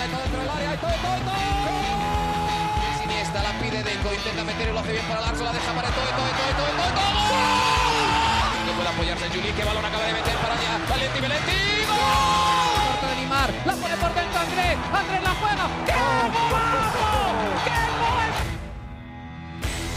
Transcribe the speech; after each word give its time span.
pelota 0.00 0.22
dentro 0.22 0.40
del 0.40 0.50
área. 0.50 0.70
Siniestra 3.00 3.42
la 3.42 3.52
pide 3.60 3.82
Deco, 3.82 4.14
intenta 4.14 4.44
meter 4.44 4.68
y 4.68 4.72
lo 4.72 4.80
hace 4.80 4.92
bien 4.92 5.04
para 5.06 5.20
Larso, 5.20 5.44
la 5.44 5.52
deja 5.52 5.72
para 5.72 5.88
todo, 5.90 6.04
todo, 6.04 6.30
todo, 6.40 6.52
todo, 6.56 6.72
todo, 6.80 6.90
todo. 6.96 7.10
No 8.66 8.72
puede 8.72 8.88
apoyarse 8.88 9.28
Juli, 9.28 9.52
que 9.52 9.64
balón 9.64 9.84
acaba 9.84 10.04
de 10.04 10.12
meter 10.12 10.36
para 10.36 10.54
allá. 10.54 10.78
Valenti, 10.88 11.20
Valenti, 11.20 11.58
¡gol! 11.90 13.08
de 13.10 13.16
Neymar, 13.16 13.50
la 13.66 13.74
pone 13.74 13.96
por 13.96 14.14
dentro 14.14 14.40
Andrés, 14.40 14.76
Andrés 14.92 15.22
la 15.22 15.34
juega. 15.40 15.64
¡Qué 15.84 15.92
golazo! 15.92 17.04
¡Qué 17.64 17.76
gol! 18.00 18.30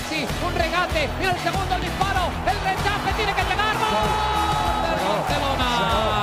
Sí, 0.09 0.19
un 0.45 0.53
regate, 0.55 1.09
mira 1.19 1.31
el 1.31 1.39
segundo 1.39 1.75
el 1.75 1.81
disparo, 1.81 2.23
el 2.51 2.57
rechace 2.59 3.09
tiene 3.15 3.33
que 3.33 3.43
llegar. 3.43 3.75
Barcelona. 5.03 6.22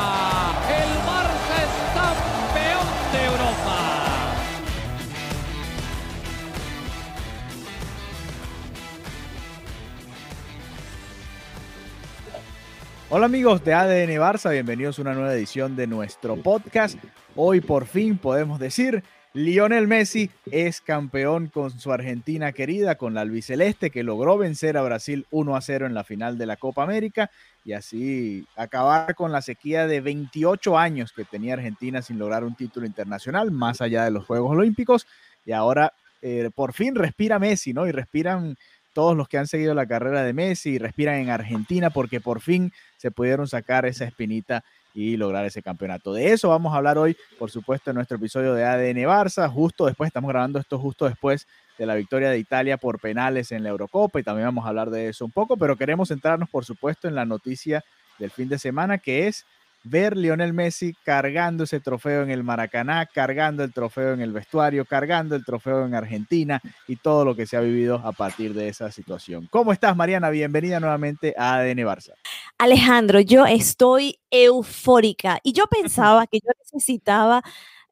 Hola 13.12 13.26
amigos 13.26 13.64
de 13.64 13.74
ADN 13.74 14.20
Barça, 14.20 14.52
bienvenidos 14.52 15.00
a 15.00 15.02
una 15.02 15.14
nueva 15.14 15.34
edición 15.34 15.74
de 15.74 15.88
nuestro 15.88 16.36
podcast. 16.36 16.96
Hoy 17.34 17.60
por 17.60 17.86
fin 17.86 18.16
podemos 18.18 18.60
decir, 18.60 19.02
Lionel 19.32 19.88
Messi 19.88 20.30
es 20.52 20.80
campeón 20.80 21.48
con 21.48 21.76
su 21.76 21.90
Argentina 21.90 22.52
querida, 22.52 22.94
con 22.94 23.14
la 23.14 23.22
albiceleste 23.22 23.90
que 23.90 24.04
logró 24.04 24.38
vencer 24.38 24.76
a 24.76 24.82
Brasil 24.82 25.26
1 25.32 25.56
a 25.56 25.60
0 25.60 25.86
en 25.86 25.94
la 25.94 26.04
final 26.04 26.38
de 26.38 26.46
la 26.46 26.56
Copa 26.56 26.84
América 26.84 27.32
y 27.64 27.72
así 27.72 28.46
acabar 28.54 29.16
con 29.16 29.32
la 29.32 29.42
sequía 29.42 29.88
de 29.88 30.00
28 30.00 30.78
años 30.78 31.12
que 31.12 31.24
tenía 31.24 31.54
Argentina 31.54 32.02
sin 32.02 32.16
lograr 32.16 32.44
un 32.44 32.54
título 32.54 32.86
internacional 32.86 33.50
más 33.50 33.80
allá 33.80 34.04
de 34.04 34.12
los 34.12 34.24
Juegos 34.24 34.56
Olímpicos 34.56 35.08
y 35.44 35.50
ahora 35.50 35.94
eh, 36.22 36.50
por 36.54 36.74
fin 36.74 36.94
respira 36.94 37.40
Messi, 37.40 37.72
¿no? 37.72 37.88
Y 37.88 37.90
respiran 37.90 38.56
todos 38.92 39.16
los 39.16 39.28
que 39.28 39.38
han 39.38 39.46
seguido 39.46 39.74
la 39.74 39.86
carrera 39.86 40.22
de 40.22 40.32
Messi 40.32 40.70
y 40.70 40.78
respiran 40.78 41.16
en 41.16 41.30
Argentina 41.30 41.90
porque 41.90 42.20
por 42.20 42.40
fin 42.40 42.72
se 43.00 43.10
pudieron 43.10 43.48
sacar 43.48 43.86
esa 43.86 44.04
espinita 44.04 44.62
y 44.92 45.16
lograr 45.16 45.46
ese 45.46 45.62
campeonato. 45.62 46.12
De 46.12 46.32
eso 46.32 46.50
vamos 46.50 46.74
a 46.74 46.76
hablar 46.76 46.98
hoy, 46.98 47.16
por 47.38 47.50
supuesto, 47.50 47.88
en 47.88 47.94
nuestro 47.94 48.18
episodio 48.18 48.52
de 48.52 48.66
ADN 48.66 48.98
Barça. 49.06 49.48
Justo 49.50 49.86
después, 49.86 50.08
estamos 50.08 50.28
grabando 50.28 50.58
esto 50.58 50.78
justo 50.78 51.06
después 51.06 51.46
de 51.78 51.86
la 51.86 51.94
victoria 51.94 52.28
de 52.28 52.38
Italia 52.38 52.76
por 52.76 53.00
penales 53.00 53.52
en 53.52 53.62
la 53.62 53.70
Eurocopa 53.70 54.20
y 54.20 54.22
también 54.22 54.48
vamos 54.48 54.66
a 54.66 54.68
hablar 54.68 54.90
de 54.90 55.08
eso 55.08 55.24
un 55.24 55.30
poco, 55.30 55.56
pero 55.56 55.76
queremos 55.76 56.08
centrarnos, 56.08 56.50
por 56.50 56.66
supuesto, 56.66 57.08
en 57.08 57.14
la 57.14 57.24
noticia 57.24 57.82
del 58.18 58.30
fin 58.30 58.50
de 58.50 58.58
semana 58.58 58.98
que 58.98 59.28
es 59.28 59.46
ver 59.84 60.16
Lionel 60.16 60.52
Messi 60.52 60.94
cargando 61.04 61.64
ese 61.64 61.80
trofeo 61.80 62.22
en 62.22 62.30
el 62.30 62.44
Maracaná, 62.44 63.06
cargando 63.06 63.64
el 63.64 63.72
trofeo 63.72 64.12
en 64.12 64.20
el 64.20 64.32
vestuario, 64.32 64.84
cargando 64.84 65.36
el 65.36 65.44
trofeo 65.44 65.86
en 65.86 65.94
Argentina 65.94 66.60
y 66.86 66.96
todo 66.96 67.24
lo 67.24 67.34
que 67.34 67.46
se 67.46 67.56
ha 67.56 67.60
vivido 67.60 67.96
a 67.96 68.12
partir 68.12 68.54
de 68.54 68.68
esa 68.68 68.90
situación. 68.90 69.48
¿Cómo 69.50 69.72
estás, 69.72 69.96
Mariana? 69.96 70.30
Bienvenida 70.30 70.80
nuevamente 70.80 71.34
a 71.36 71.56
ADN 71.56 71.78
Barça. 71.78 72.12
Alejandro, 72.58 73.20
yo 73.20 73.46
estoy 73.46 74.18
eufórica 74.30 75.40
y 75.42 75.52
yo 75.52 75.64
pensaba 75.66 76.26
que 76.26 76.40
yo 76.44 76.50
necesitaba 76.62 77.42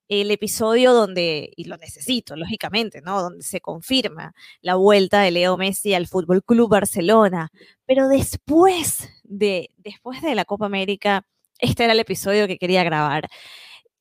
el 0.08 0.30
episodio 0.30 0.94
donde, 0.94 1.52
y 1.54 1.64
lo 1.64 1.76
necesito, 1.76 2.34
lógicamente, 2.34 3.02
¿no? 3.02 3.20
Donde 3.20 3.42
se 3.42 3.60
confirma 3.60 4.34
la 4.62 4.74
vuelta 4.74 5.20
de 5.20 5.30
Leo 5.30 5.56
Messi 5.58 5.92
al 5.94 6.06
Fútbol 6.06 6.42
Club 6.42 6.70
Barcelona. 6.70 7.50
Pero 7.86 8.08
después 8.08 9.10
de, 9.22 9.70
después 9.76 10.22
de 10.22 10.34
la 10.34 10.46
Copa 10.46 10.66
América, 10.66 11.26
este 11.58 11.84
era 11.84 11.92
el 11.94 12.00
episodio 12.00 12.46
que 12.46 12.58
quería 12.58 12.84
grabar. 12.84 13.28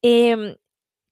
Eh, 0.02 0.58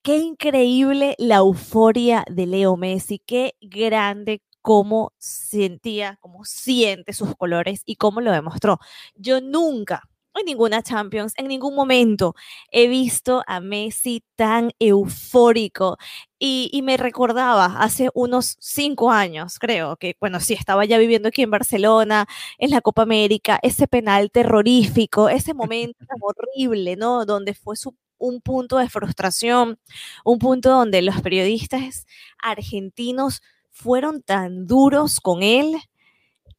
qué 0.03 0.17
increíble 0.19 1.15
la 1.19 1.37
euforia 1.37 2.23
de 2.29 2.47
Leo 2.47 2.77
Messi, 2.77 3.19
qué 3.25 3.55
grande 3.61 4.41
cómo 4.61 5.13
sentía, 5.19 6.17
cómo 6.21 6.45
siente 6.45 7.13
sus 7.13 7.35
colores 7.35 7.83
y 7.85 7.97
cómo 7.97 8.21
lo 8.21 8.31
demostró. 8.31 8.79
Yo 9.15 9.41
nunca, 9.41 10.09
en 10.39 10.45
ninguna 10.45 10.81
Champions, 10.83 11.33
en 11.37 11.47
ningún 11.47 11.75
momento 11.75 12.35
he 12.71 12.87
visto 12.87 13.43
a 13.47 13.59
Messi 13.59 14.23
tan 14.35 14.71
eufórico 14.79 15.97
y, 16.39 16.69
y, 16.73 16.81
me 16.81 16.97
recordaba 16.97 17.77
hace 17.79 18.09
unos 18.13 18.57
cinco 18.59 19.11
años, 19.11 19.57
creo, 19.59 19.95
que 19.97 20.15
bueno, 20.19 20.39
sí, 20.39 20.53
estaba 20.53 20.85
ya 20.85 20.97
viviendo 20.97 21.29
aquí 21.29 21.41
en 21.41 21.51
Barcelona, 21.51 22.27
en 22.57 22.69
la 22.71 22.81
Copa 22.81 23.03
América, 23.03 23.59
ese 23.63 23.87
penal 23.87 24.31
terrorífico, 24.31 25.29
ese 25.29 25.53
momento 25.53 25.97
horrible, 26.21 26.95
¿no? 26.97 27.25
Donde 27.25 27.53
fue 27.53 27.75
su 27.77 27.95
un 28.17 28.41
punto 28.41 28.77
de 28.77 28.89
frustración, 28.89 29.79
un 30.23 30.39
punto 30.39 30.69
donde 30.69 31.01
los 31.01 31.21
periodistas 31.21 32.05
argentinos 32.41 33.41
fueron 33.71 34.21
tan 34.21 34.67
duros 34.67 35.19
con 35.19 35.43
él 35.43 35.75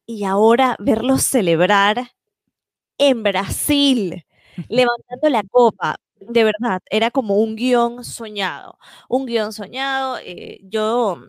y 0.05 0.23
ahora 0.23 0.75
verlos 0.79 1.23
celebrar 1.23 2.11
en 2.97 3.23
Brasil, 3.23 4.25
levantando 4.69 5.29
la 5.29 5.43
copa. 5.49 5.97
De 6.19 6.43
verdad, 6.43 6.81
era 6.89 7.11
como 7.11 7.37
un 7.37 7.55
guion 7.55 8.03
soñado, 8.03 8.77
un 9.09 9.25
guion 9.27 9.53
soñado. 9.53 10.17
Eh, 10.23 10.59
yo, 10.63 11.19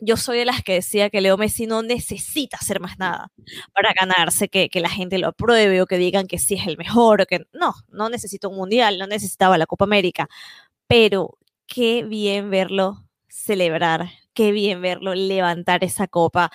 yo 0.00 0.16
soy 0.16 0.38
de 0.38 0.44
las 0.44 0.62
que 0.62 0.74
decía 0.74 1.10
que 1.10 1.20
Leo 1.20 1.36
Messi 1.38 1.66
no 1.66 1.82
necesita 1.82 2.58
hacer 2.58 2.80
más 2.80 2.98
nada 2.98 3.28
para 3.74 3.92
ganarse, 3.98 4.48
que, 4.48 4.68
que 4.68 4.80
la 4.80 4.90
gente 4.90 5.18
lo 5.18 5.28
apruebe 5.28 5.80
o 5.82 5.86
que 5.86 5.98
digan 5.98 6.26
que 6.26 6.38
sí 6.38 6.54
es 6.54 6.66
el 6.66 6.76
mejor, 6.78 7.22
o 7.22 7.26
que 7.26 7.46
no, 7.52 7.74
no 7.88 8.08
necesito 8.10 8.50
un 8.50 8.56
mundial, 8.56 8.98
no 8.98 9.06
necesitaba 9.06 9.58
la 9.58 9.66
Copa 9.66 9.84
América, 9.84 10.28
pero 10.88 11.38
qué 11.66 12.04
bien 12.04 12.50
verlo 12.50 13.04
celebrar, 13.28 14.10
qué 14.34 14.52
bien 14.52 14.82
verlo 14.82 15.14
levantar 15.14 15.84
esa 15.84 16.08
copa 16.08 16.50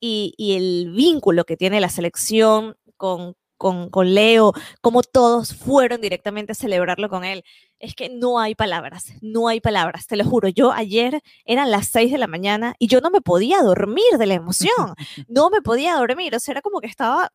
y, 0.00 0.34
y 0.38 0.56
el 0.56 0.92
vínculo 0.94 1.44
que 1.44 1.56
tiene 1.56 1.80
la 1.80 1.88
selección 1.90 2.76
con, 2.96 3.36
con, 3.56 3.90
con, 3.90 4.14
Leo, 4.14 4.52
como 4.80 5.02
todos 5.02 5.54
fueron 5.54 6.00
directamente 6.00 6.52
a 6.52 6.54
celebrarlo 6.54 7.08
con 7.08 7.24
él. 7.24 7.44
Es 7.78 7.94
que 7.94 8.08
no 8.08 8.38
hay 8.38 8.54
palabras, 8.54 9.12
no 9.20 9.48
hay 9.48 9.60
palabras, 9.60 10.06
te 10.06 10.16
lo 10.16 10.24
juro. 10.24 10.48
Yo 10.48 10.72
ayer 10.72 11.20
eran 11.44 11.70
las 11.70 11.88
6 11.88 12.12
de 12.12 12.18
la 12.18 12.26
mañana 12.26 12.74
y 12.78 12.86
yo 12.86 13.00
no 13.00 13.10
me 13.10 13.20
podía 13.20 13.62
dormir 13.62 14.18
de 14.18 14.26
la 14.26 14.34
emoción, 14.34 14.94
no 15.28 15.50
me 15.50 15.60
podía 15.60 15.94
dormir, 15.96 16.34
o 16.34 16.40
sea, 16.40 16.52
era 16.52 16.62
como 16.62 16.80
que 16.80 16.86
estaba 16.86 17.32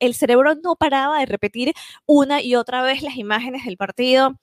el 0.00 0.14
cerebro 0.14 0.54
no 0.56 0.76
paraba 0.76 1.18
de 1.20 1.26
repetir 1.26 1.72
una 2.06 2.42
y 2.42 2.54
otra 2.56 2.82
vez 2.82 3.02
las 3.02 3.16
imágenes 3.16 3.64
del 3.64 3.76
partido. 3.76 4.38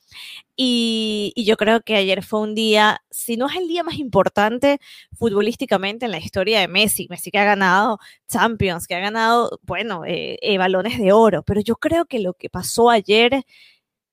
Y, 0.55 1.33
y, 1.35 1.45
yo 1.45 1.57
creo 1.57 1.81
que 1.81 1.95
ayer 1.95 2.23
fue 2.23 2.41
un 2.41 2.53
día, 2.55 3.01
si 3.09 3.37
no 3.37 3.47
es 3.49 3.55
el 3.55 3.67
día 3.67 3.83
más 3.83 3.95
importante 3.95 4.79
futbolísticamente 5.13 6.05
en 6.05 6.11
la 6.11 6.19
historia 6.19 6.59
de 6.59 6.67
Messi, 6.67 7.07
Messi 7.09 7.31
que 7.31 7.39
ha 7.39 7.45
ganado 7.45 7.99
Champions, 8.27 8.87
que 8.87 8.95
ha 8.95 8.99
ganado, 8.99 9.59
bueno, 9.63 10.05
eh, 10.05 10.37
eh, 10.41 10.57
balones 10.57 10.99
de 10.99 11.11
oro, 11.13 11.43
pero 11.43 11.61
yo 11.61 11.75
creo 11.77 12.05
que 12.05 12.19
lo 12.19 12.33
que 12.33 12.49
pasó 12.49 12.89
ayer 12.89 13.43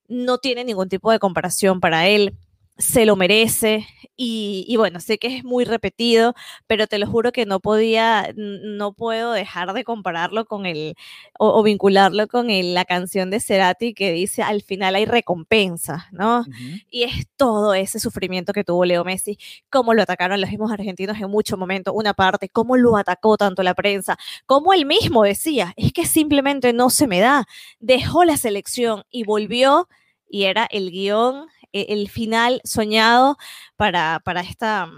no 0.09 0.39
tiene 0.39 0.65
ningún 0.65 0.89
tipo 0.89 1.13
de 1.13 1.19
comparación 1.19 1.81
para 1.81 2.09
él 2.09 2.37
se 2.79 3.05
lo 3.07 3.17
merece 3.17 3.87
y, 4.17 4.65
y, 4.69 4.77
bueno, 4.77 5.01
sé 5.01 5.19
que 5.19 5.37
es 5.37 5.45
muy 5.45 5.65
repetido, 5.65 6.35
pero 6.67 6.87
te 6.89 6.99
lo 6.99 7.07
juro 7.07 7.31
que 7.33 7.47
no 7.47 7.61
podía, 7.61 8.33
no 8.37 8.93
puedo 8.93 9.33
dejar 9.33 9.73
de 9.75 9.85
compararlo 9.85 10.45
con 10.45 10.67
el, 10.67 10.95
o, 11.39 11.59
o 11.59 11.63
vincularlo 11.63 12.27
con 12.29 12.51
el, 12.51 12.75
la 12.75 12.85
canción 12.85 13.31
de 13.31 13.41
Cerati 13.41 13.95
que 13.95 14.13
dice, 14.13 14.43
al 14.43 14.63
final 14.63 14.95
hay 14.97 15.05
recompensa, 15.07 16.09
¿no? 16.13 16.41
Uh 16.41 16.43
-huh. 16.45 16.83
Y 16.91 17.05
es 17.05 17.27
todo 17.37 17.75
ese 17.75 18.01
sufrimiento 18.01 18.53
que 18.53 18.65
tuvo 18.65 18.85
Leo 18.85 19.05
Messi, 19.05 19.39
cómo 19.71 19.95
lo 19.95 20.03
atacaron 20.03 20.41
los 20.41 20.51
mismos 20.51 20.73
argentinos 20.73 21.17
en 21.21 21.31
muchos 21.31 21.59
momentos, 21.59 21.95
una 21.97 22.15
parte, 22.15 22.49
cómo 22.49 22.77
lo 22.77 22.97
atacó 22.97 23.37
tanto 23.37 23.63
la 23.63 23.75
prensa, 23.75 24.17
cómo 24.47 24.73
él 24.73 24.87
mismo 24.87 25.23
decía, 25.25 25.73
es 25.77 25.93
que 25.93 26.07
simplemente 26.07 26.73
no 26.73 26.91
se 26.91 27.07
me 27.07 27.21
da, 27.21 27.47
dejó 27.81 28.25
la 28.25 28.37
selección 28.37 29.05
y 29.11 29.25
volvió 29.25 29.89
y 30.31 30.45
era 30.45 30.67
el 30.71 30.91
guion 30.91 31.47
el 31.73 32.09
final 32.09 32.61
soñado 32.65 33.37
para, 33.77 34.21
para 34.25 34.41
esta 34.41 34.91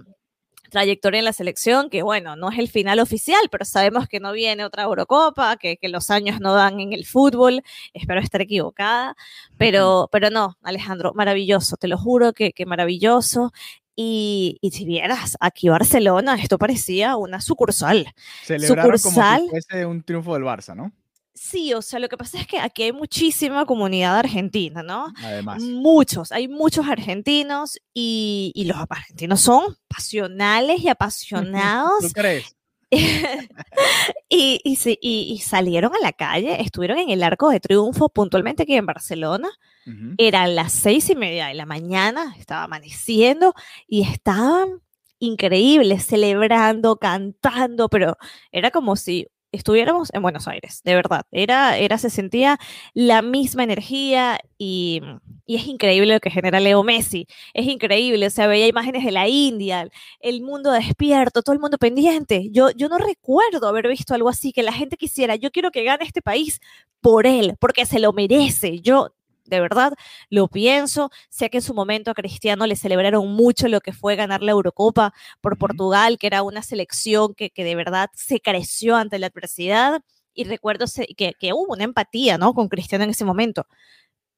trayectoria 0.71 1.19
en 1.19 1.25
la 1.27 1.33
selección, 1.35 1.91
que 1.91 2.03
bueno, 2.03 2.37
no 2.37 2.51
es 2.51 2.59
el 2.59 2.69
final 2.69 3.01
oficial, 3.01 3.41
pero 3.51 3.65
sabemos 3.67 4.09
que 4.09 4.21
no 4.21 4.33
viene 4.33 4.65
otra 4.65 4.85
Eurocopa, 4.85 5.57
que, 5.57 5.77
que 5.77 5.89
los 5.89 6.11
años 6.11 6.41
no 6.41 6.55
dan 6.55 6.81
en 6.81 6.95
el 6.95 7.05
fútbol, 7.05 7.63
espero 7.93 8.21
estar 8.21 8.41
equivocada, 8.41 9.17
pero, 9.59 10.09
pero 10.11 10.31
no, 10.31 10.57
Alejandro, 10.63 11.13
maravilloso, 11.15 11.77
te 11.77 11.89
lo 11.89 11.99
juro 11.99 12.33
que, 12.33 12.53
que 12.53 12.65
maravilloso. 12.65 13.53
Y, 13.97 14.57
y, 14.63 14.71
si 14.71 14.87
vieras, 14.87 15.37
aquí 15.41 15.69
Barcelona, 15.69 16.37
esto 16.37 16.57
parecía 16.57 17.17
una 17.17 17.43
sucursal. 17.43 18.15
Celebraron 18.45 18.97
sucursal. 18.97 19.41
como 19.41 19.45
si 19.45 19.51
fuese 19.51 19.85
un 19.85 20.03
triunfo 20.03 20.33
del 20.33 20.45
Barça, 20.45 20.75
¿no? 20.75 20.93
Sí, 21.43 21.73
o 21.73 21.81
sea, 21.81 21.99
lo 21.99 22.11
que 22.11 22.19
pasa 22.19 22.39
es 22.39 22.47
que 22.47 22.59
aquí 22.59 22.83
hay 22.83 22.93
muchísima 22.93 23.65
comunidad 23.65 24.19
argentina, 24.19 24.83
¿no? 24.83 25.11
Además. 25.25 25.63
Muchos, 25.63 26.33
hay 26.33 26.49
muchos 26.49 26.87
argentinos 26.87 27.79
y, 27.95 28.53
y 28.55 28.67
los 28.67 28.77
argentinos 28.77 29.41
son 29.41 29.75
pasionales 29.89 30.83
y 30.83 30.89
apasionados. 30.89 32.03
¿Tú 32.03 32.11
crees? 32.13 32.55
y, 34.29 34.61
y, 35.01 35.39
salieron 35.39 35.93
a 35.95 35.99
la 36.03 36.13
calle, 36.13 36.61
estuvieron 36.61 36.99
en 36.99 37.09
el 37.09 37.23
Arco 37.23 37.49
de 37.49 37.59
Triunfo 37.59 38.11
puntualmente 38.11 38.65
aquí 38.65 38.75
en 38.75 38.85
Barcelona. 38.85 39.49
Eran 40.19 40.55
las 40.55 40.75
seis 40.75 41.09
y 41.09 41.17
media 41.17 41.47
de 41.47 41.55
la 41.55 41.65
mañana, 41.65 42.35
estaba 42.39 42.65
amaneciendo 42.65 43.55
y 43.89 44.03
estaban 44.03 44.83
increíbles, 45.19 46.05
celebrando, 46.05 46.99
cantando, 46.99 47.89
pero 47.89 48.19
era 48.53 48.71
como 48.71 48.95
si 48.97 49.27
estuviéramos 49.53 50.11
en 50.13 50.23
Buenos 50.23 50.49
Aires, 50.49 50.81
de 50.85 50.95
verdad. 50.95 51.27
Era, 51.31 51.79
era, 51.79 51.99
se 51.99 52.11
sentía 52.11 52.59
la 52.95 53.23
misma 53.23 53.65
energía 53.65 54.39
y, 54.59 55.01
y, 55.47 55.57
es 55.57 55.67
increíble 55.67 56.15
lo 56.15 56.21
que 56.21 56.31
genera 56.31 56.61
Leo 56.61 56.83
Messi. 56.83 57.27
Es 57.55 57.67
increíble, 57.67 58.27
o 58.27 58.31
sea, 58.31 58.47
veía 58.47 58.67
imágenes 58.67 59.05
de 59.05 59.13
la 59.13 59.29
India, 59.29 59.89
el 60.21 60.43
mundo 60.43 60.73
despierto, 60.73 61.43
todo 61.43 61.55
el 61.55 61.61
mundo 61.61 61.79
pendiente. 61.79 62.49
Yo, 62.51 62.71
yo 62.71 62.89
no 62.89 62.99
recuerdo 62.99 63.69
haber 63.69 63.89
visto 63.89 64.15
algo 64.15 64.29
así, 64.29 64.53
que 64.53 64.63
la 64.63 64.73
gente 64.73 64.97
quisiera, 64.97 65.37
yo 65.37 65.51
quiero 65.51 65.71
que 65.71 65.85
gane 65.85 66.05
este 66.05 66.23
país 66.23 66.61
por 67.01 67.27
él, 67.27 67.57
porque 67.59 67.87
se 67.87 67.99
lo 67.99 68.13
merece. 68.13 68.81
Yo 68.81 69.15
de 69.51 69.61
verdad 69.61 69.93
lo 70.31 70.49
pienso. 70.49 71.11
Sé 71.29 71.51
que 71.51 71.59
en 71.59 71.63
su 71.63 71.75
momento 71.75 72.11
a 72.11 72.15
Cristiano 72.15 72.67
le 72.67 72.77
celebraron 72.77 73.29
mucho 73.33 73.69
lo 73.69 73.81
que 73.81 73.93
fue 73.93 74.17
ganar 74.17 74.43
la 74.43 74.53
Eurocopa 74.53 75.13
por 75.41 75.59
Portugal, 75.59 76.19
que 76.19 76.27
era 76.29 76.43
una 76.43 76.63
selección 76.63 77.35
que, 77.35 77.51
que 77.51 77.65
de 77.65 77.75
verdad 77.75 78.09
se 78.15 78.41
creció 78.41 78.97
ante 78.97 79.19
la 79.19 79.27
adversidad. 79.27 80.01
Y 80.33 80.45
recuerdo 80.45 80.87
que, 81.17 81.35
que, 81.39 81.53
hubo 81.53 81.75
una 81.75 81.85
empatía 81.85 82.39
¿no? 82.39 82.55
con 82.55 82.69
Cristiano 82.69 83.05
en 83.05 83.11
ese 83.11 83.25
momento 83.25 83.67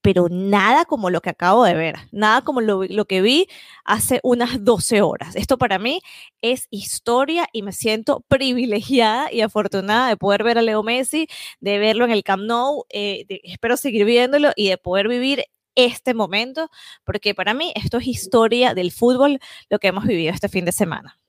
pero 0.02 0.28
nada 0.28 0.84
como 0.84 1.10
lo 1.10 1.20
que 1.20 1.31
acabo 1.31 1.64
de 1.64 1.75
ver, 1.75 1.96
nada 2.10 2.43
como 2.43 2.60
lo, 2.60 3.04
que 3.06 3.22
vi 3.22 3.49
hace 3.84 4.20
unas 4.22 4.64
12 4.64 5.00
horas. 5.00 5.37
Esto 5.37 5.58
para 5.58 5.78
mí 5.78 6.00
es 6.43 6.66
historia 6.70 7.46
y 7.52 7.62
me 7.62 7.72
siento 7.72 8.25
privilegiada 8.28 9.32
y 9.32 9.40
afortunada 9.40 10.08
de 10.08 10.16
poder 10.16 10.43
ver 10.43 10.58
a 10.58 10.62
Leo 10.62 10.82
Messi, 10.82 11.28
de 11.60 11.78
verlo 11.78 12.04
en 12.04 12.10
el 12.10 12.25
Camp 12.25 12.43
Nou, 12.44 12.84
eh, 12.90 13.26
espero 13.44 13.76
seguir 13.76 14.04
viéndolo 14.04 14.50
y 14.56 14.69
de 14.69 14.78
poder 14.78 15.08
vivir 15.08 15.44
este 15.75 16.14
momento, 16.14 16.69
porque 17.05 17.34
para 17.34 17.55
mí 17.55 17.72
esto 17.75 17.98
es 17.98 18.06
historia 18.06 18.75
del 18.75 18.93
fútbol, 18.93 19.38
lo 19.70 19.78
que 19.78 19.88
hemos 19.88 20.05
vivido 20.05 20.32
este 20.32 20.48
fin 20.48 20.64
de 20.64 20.72
semana. 20.72 21.21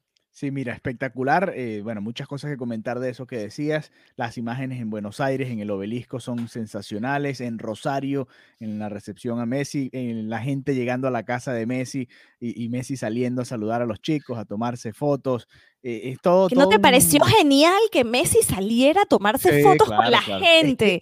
Sí, 0.43 0.51
mira, 0.51 0.73
espectacular. 0.73 1.53
Eh, 1.55 1.79
bueno, 1.85 2.01
muchas 2.01 2.27
cosas 2.27 2.51
que 2.51 2.57
comentar 2.57 2.99
de 2.99 3.09
eso 3.09 3.25
que 3.25 3.37
decías. 3.37 3.93
Las 4.17 4.37
imágenes 4.37 4.81
en 4.81 4.89
Buenos 4.89 5.21
Aires, 5.21 5.49
en 5.49 5.59
el 5.59 5.71
obelisco, 5.71 6.19
son 6.19 6.49
sensacionales. 6.49 7.39
En 7.39 7.59
Rosario, 7.59 8.27
en 8.59 8.77
la 8.77 8.89
recepción 8.89 9.39
a 9.39 9.45
Messi, 9.45 9.89
en 9.93 10.29
la 10.29 10.41
gente 10.41 10.75
llegando 10.75 11.07
a 11.07 11.11
la 11.11 11.23
casa 11.23 11.53
de 11.53 11.65
Messi 11.65 12.09
y, 12.41 12.67
Messi 12.67 12.97
saliendo 12.97 13.41
a 13.41 13.45
saludar 13.45 13.81
a 13.81 13.85
los 13.85 14.01
chicos, 14.01 14.37
a 14.37 14.43
tomarse 14.43 14.91
fotos. 14.91 15.47
Eh, 15.81 16.09
es 16.11 16.19
todo, 16.19 16.49
¿No 16.53 16.67
te 16.67 16.77
pareció 16.77 17.23
genial 17.23 17.79
que 17.89 18.03
Messi 18.03 18.43
saliera 18.43 19.03
a 19.03 19.05
tomarse 19.05 19.63
fotos 19.63 19.87
con 19.87 20.11
la 20.11 20.21
gente? 20.21 20.99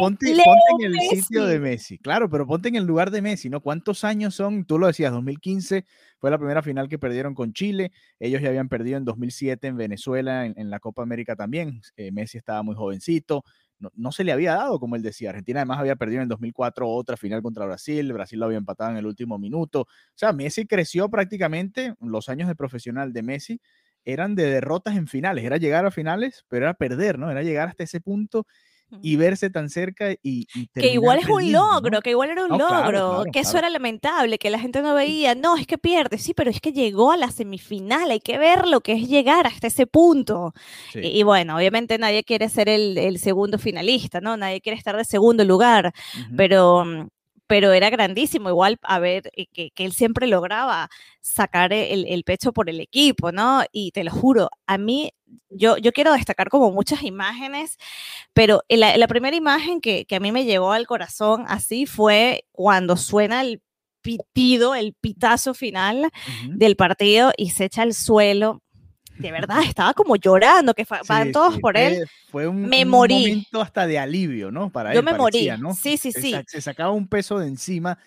ponte, 0.00 0.32
en 0.32 0.92
el 0.92 1.00
sitio 1.22 1.46
de 1.46 1.60
Messi, 1.60 1.98
claro, 1.98 2.28
pero 2.28 2.48
ponte 2.48 2.68
en 2.68 2.74
el 2.74 2.84
lugar 2.84 3.12
de 3.12 3.22
Messi, 3.22 3.48
¿no? 3.48 3.60
¿Cuántos 3.60 4.02
años 4.02 4.34
son? 4.34 4.64
Tú 4.64 4.76
lo 4.76 4.88
decías, 4.88 5.12
2015 5.12 5.84
fue 6.18 6.30
la 6.30 6.38
primera 6.38 6.62
final 6.62 6.88
que 6.88 6.98
perdieron 6.98 7.34
con 7.34 7.52
Chile, 7.52 7.92
ellos 8.18 8.42
ya 8.42 8.48
habían 8.48 8.68
perdido 8.68 8.96
en 8.96 9.04
2007 9.04 9.66
en 9.66 9.76
Venezuela, 9.76 10.46
en, 10.46 10.70
la 10.70 10.80
Copa 10.80 11.02
América 11.02 11.36
también, 11.36 11.80
eh, 11.96 12.12
Messi 12.12 12.38
estaba 12.38 12.62
muy 12.62 12.74
jovencito, 12.74 13.44
no, 13.78 14.10
se 14.10 14.24
le 14.24 14.32
había 14.32 14.54
dado, 14.54 14.80
como 14.80 14.96
él 14.96 15.02
decía, 15.02 15.30
Argentina 15.30 15.60
además 15.60 15.78
había 15.78 15.96
perdido 15.96 16.22
en 16.22 16.28
2004 16.28 16.88
otra 16.88 17.16
final 17.18 17.42
contra 17.42 17.66
Brasil, 17.66 18.10
Brasil 18.12 18.38
lo 18.38 18.46
había 18.46 18.58
empatado 18.58 18.92
en 18.92 18.96
el 18.96 19.06
último 19.06 19.38
minuto, 19.38 19.82
o 19.82 19.86
sea, 20.14 20.32
Messi 20.32 20.66
creció 20.66 21.10
prácticamente, 21.10 21.94
los 22.00 22.28
años 22.28 22.48
de 22.48 22.54
profesional 22.54 23.12
de 23.12 23.22
Messi 23.22 23.60
eran 24.04 24.34
de 24.34 24.44
derrotas 24.44 24.96
en 24.96 25.08
finales, 25.08 25.44
era 25.44 25.58
llegar 25.58 25.84
a 25.84 25.90
finales, 25.90 26.44
pero 26.48 26.66
era 26.66 26.74
perder, 26.74 27.18
¿no? 27.18 27.30
Era 27.30 27.42
llegar 27.42 27.68
hasta 27.68 27.84
ese 27.84 28.00
punto 28.00 28.46
y 29.02 29.16
verse 29.16 29.50
tan 29.50 29.68
cerca 29.68 30.14
y, 30.22 30.46
que 30.74 30.92
igual 30.92 31.18
es 31.18 31.28
un 31.28 31.52
logro, 31.52 32.00
que 32.00 32.10
igual 32.10 32.30
era 32.30 32.44
un 32.44 32.56
logro, 32.58 33.24
que 33.32 33.40
eso 33.40 33.58
era 33.58 33.68
lamentable, 33.68 34.38
que 34.38 34.50
la 34.50 34.58
gente 34.58 34.80
no 34.82 34.94
veía, 34.94 35.34
no, 35.34 35.56
es 35.56 35.66
que 35.66 35.78
pierde, 35.78 36.18
sí, 36.18 36.34
pero 36.34 36.50
es 36.50 36.60
que 36.60 36.72
llegó 36.72 37.12
a 37.12 37.16
la 37.16 37.30
semifinal, 37.30 38.10
hay 38.10 38.20
que 38.20 38.38
ver 38.38 38.66
lo 38.66 38.80
que 38.80 38.92
es 38.92 39.08
llegar 39.08 39.46
hasta 39.46 39.66
ese 39.66 39.86
punto. 39.86 40.52
Y, 40.94 41.22
bueno, 41.24 41.56
obviamente 41.56 41.98
nadie 41.98 42.24
quiere 42.24 42.48
ser 42.48 42.68
el, 42.68 43.18
segundo 43.18 43.58
finalista, 43.58 44.20
¿no? 44.20 44.36
Nadie 44.36 44.60
quiere 44.60 44.78
estar 44.78 44.96
de 44.96 45.04
segundo 45.04 45.44
lugar, 45.44 45.92
pero 46.36 46.84
mm, 46.84 47.08
pero 47.08 47.15
era 47.48 47.90
grandísimo, 47.90 48.48
igual 48.48 48.78
a 48.82 48.98
ver, 48.98 49.30
eh, 49.36 49.46
que, 49.52 49.72
él 49.84 49.92
siempre 49.92 50.26
lograba 50.26 50.88
sacar 51.20 51.72
el, 51.72 52.22
pecho 52.24 52.52
por 52.52 52.68
el 52.70 52.80
equipo, 52.80 53.32
¿no? 53.32 53.64
Y 53.72 53.92
te 53.92 54.04
lo 54.04 54.10
juro, 54.10 54.50
a 54.66 54.78
mí, 54.78 55.12
yo, 55.50 55.76
yo 55.78 55.92
quiero 55.92 56.12
destacar 56.12 56.48
como 56.48 56.70
muchas 56.72 57.02
imágenes, 57.02 57.76
pero 58.32 58.62
la, 58.68 59.08
primera 59.08 59.36
imagen 59.36 59.80
que, 59.80 60.06
a 60.10 60.20
mí 60.20 60.32
me 60.32 60.44
llegó 60.44 60.72
al 60.72 60.86
corazón 60.86 61.44
así 61.48 61.86
fue 61.86 62.44
cuando 62.52 62.96
suena 62.96 63.40
el 63.42 63.62
pitido, 64.02 64.74
el 64.76 64.94
pitazo 64.94 65.52
final 65.52 66.10
del 66.48 66.76
partido 66.76 67.32
y 67.36 67.50
se 67.50 67.64
echa 67.64 67.82
al 67.82 67.92
suelo 67.92 68.62
de 69.18 69.32
verdad 69.32 69.62
estaba 69.62 69.94
como 69.94 70.16
llorando, 70.16 70.74
que 70.74 70.86
van 71.08 71.32
todos 71.32 71.58
por 71.58 71.76
él. 71.76 72.06
Fue 72.30 72.46
un, 72.46 72.68
momento 72.88 73.60
hasta 73.60 73.86
de 73.86 73.98
alivio, 73.98 74.50
¿no? 74.50 74.70
Para 74.70 74.94
Yo 74.94 75.02
me 75.02 75.14
morí. 75.14 75.50
Sí, 75.80 75.96
sí, 75.96 76.12
sí. 76.12 76.34
Se 76.46 76.60
sacaba 76.60 76.90
un 76.90 77.08
peso 77.08 77.38
de 77.38 77.48
encima 77.48 77.98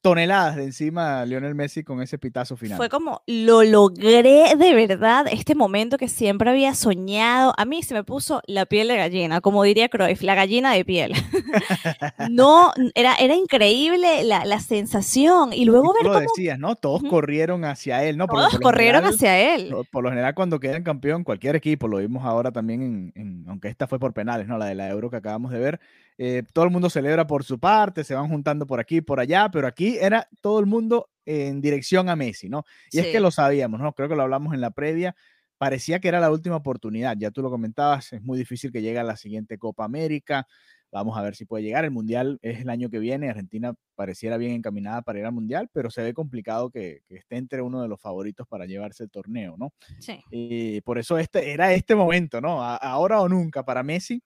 toneladas 0.00 0.56
de 0.56 0.64
encima 0.64 1.20
a 1.20 1.26
Lionel 1.26 1.54
Messi 1.54 1.84
con 1.84 2.02
ese 2.02 2.18
pitazo 2.18 2.56
final. 2.56 2.76
Fue 2.76 2.88
como, 2.88 3.22
lo 3.26 3.62
logré 3.62 4.54
de 4.56 4.86
verdad, 4.86 5.26
este 5.30 5.54
momento 5.54 5.98
que 5.98 6.08
siempre 6.08 6.50
había 6.50 6.74
soñado. 6.74 7.54
A 7.56 7.64
mí 7.64 7.82
se 7.82 7.94
me 7.94 8.04
puso 8.04 8.42
la 8.46 8.66
piel 8.66 8.88
de 8.88 8.96
gallina, 8.96 9.40
como 9.40 9.62
diría 9.62 9.88
Cruyff, 9.88 10.22
la 10.22 10.34
gallina 10.34 10.72
de 10.72 10.84
piel. 10.84 11.12
no, 12.30 12.72
era, 12.94 13.14
era 13.14 13.34
increíble 13.34 14.24
la, 14.24 14.44
la 14.44 14.60
sensación. 14.60 15.52
Y 15.52 15.64
luego 15.64 15.92
ver 15.94 16.04
lo 16.04 16.20
decías, 16.20 16.58
¿no? 16.58 16.76
Todos 16.76 17.02
corrieron 17.04 17.64
hacia 17.64 18.04
él, 18.04 18.16
¿no? 18.16 18.26
Todos 18.26 18.58
corrieron 18.58 19.04
hacia 19.04 19.54
él. 19.54 19.74
Por 19.90 20.04
lo 20.04 20.10
general, 20.10 20.34
cuando 20.34 20.60
quedan 20.60 20.82
campeón, 20.82 21.24
cualquier 21.24 21.56
equipo, 21.56 21.88
lo 21.88 21.98
vimos 21.98 22.24
ahora 22.24 22.52
también, 22.52 23.12
en, 23.14 23.44
aunque 23.48 23.68
esta 23.68 23.86
fue 23.86 23.98
por 23.98 24.12
penales, 24.12 24.46
¿no? 24.46 24.58
La 24.58 24.66
de 24.66 24.74
la 24.74 24.88
Euro 24.88 25.10
que 25.10 25.16
acabamos 25.16 25.52
de 25.52 25.58
ver, 25.58 25.80
eh, 26.18 26.42
todo 26.52 26.64
el 26.64 26.72
mundo 26.72 26.90
celebra 26.90 27.28
por 27.28 27.44
su 27.44 27.60
parte, 27.60 28.02
se 28.02 28.14
van 28.14 28.28
juntando 28.28 28.66
por 28.66 28.80
aquí, 28.80 29.00
por 29.00 29.20
allá, 29.20 29.48
pero 29.50 29.68
aquí 29.68 29.96
era 30.00 30.28
todo 30.40 30.58
el 30.58 30.66
mundo 30.66 31.08
en 31.24 31.60
dirección 31.60 32.08
a 32.08 32.16
Messi, 32.16 32.48
¿no? 32.48 32.64
Y 32.90 32.98
es 32.98 33.06
que 33.06 33.20
lo 33.20 33.30
sabíamos, 33.30 33.80
¿no? 33.80 33.92
Creo 33.92 34.08
que 34.08 34.16
lo 34.16 34.22
hablamos 34.22 34.52
en 34.52 34.60
la 34.60 34.72
previa. 34.72 35.14
Parecía 35.58 36.00
que 36.00 36.08
era 36.08 36.20
la 36.20 36.30
última 36.30 36.56
oportunidad, 36.56 37.16
ya 37.18 37.30
tú 37.30 37.42
lo 37.42 37.50
comentabas, 37.50 38.12
es 38.12 38.22
muy 38.22 38.38
difícil 38.38 38.72
que 38.72 38.82
llegue 38.82 38.98
a 38.98 39.04
la 39.04 39.16
siguiente 39.16 39.58
Copa 39.58 39.84
América. 39.84 40.46
Vamos 40.90 41.18
a 41.18 41.22
ver 41.22 41.36
si 41.36 41.44
puede 41.44 41.64
llegar. 41.64 41.84
El 41.84 41.90
Mundial 41.90 42.38
es 42.42 42.60
el 42.60 42.70
año 42.70 42.88
que 42.88 42.98
viene. 42.98 43.28
Argentina 43.28 43.74
pareciera 43.94 44.38
bien 44.38 44.52
encaminada 44.52 45.02
para 45.02 45.18
ir 45.18 45.26
al 45.26 45.32
Mundial, 45.32 45.68
pero 45.72 45.90
se 45.90 46.02
ve 46.02 46.14
complicado 46.14 46.70
que, 46.70 47.02
esté 47.08 47.36
entre 47.36 47.60
uno 47.60 47.82
de 47.82 47.88
los 47.88 48.00
favoritos 48.00 48.46
para 48.48 48.64
llevarse 48.64 49.04
el 49.04 49.10
torneo, 49.10 49.56
¿no? 49.58 49.72
Sí. 50.00 50.18
Y 50.30 50.80
por 50.80 50.98
eso 50.98 51.18
este, 51.18 51.52
era 51.52 51.72
este 51.74 51.94
momento, 51.94 52.40
¿no? 52.40 52.62
ahora 52.62 53.20
o 53.20 53.28
nunca 53.28 53.64
para 53.64 53.82
Messi. 53.82 54.22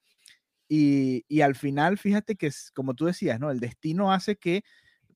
Y, 0.75 1.43
al 1.43 1.55
final, 1.55 1.99
fíjate 1.99 2.35
que, 2.35 2.51
como 2.75 2.95
tú 2.95 3.05
decías, 3.05 3.39
¿no? 3.39 3.51
El 3.51 3.61
destino 3.61 4.11
hace 4.11 4.37
que, 4.37 4.65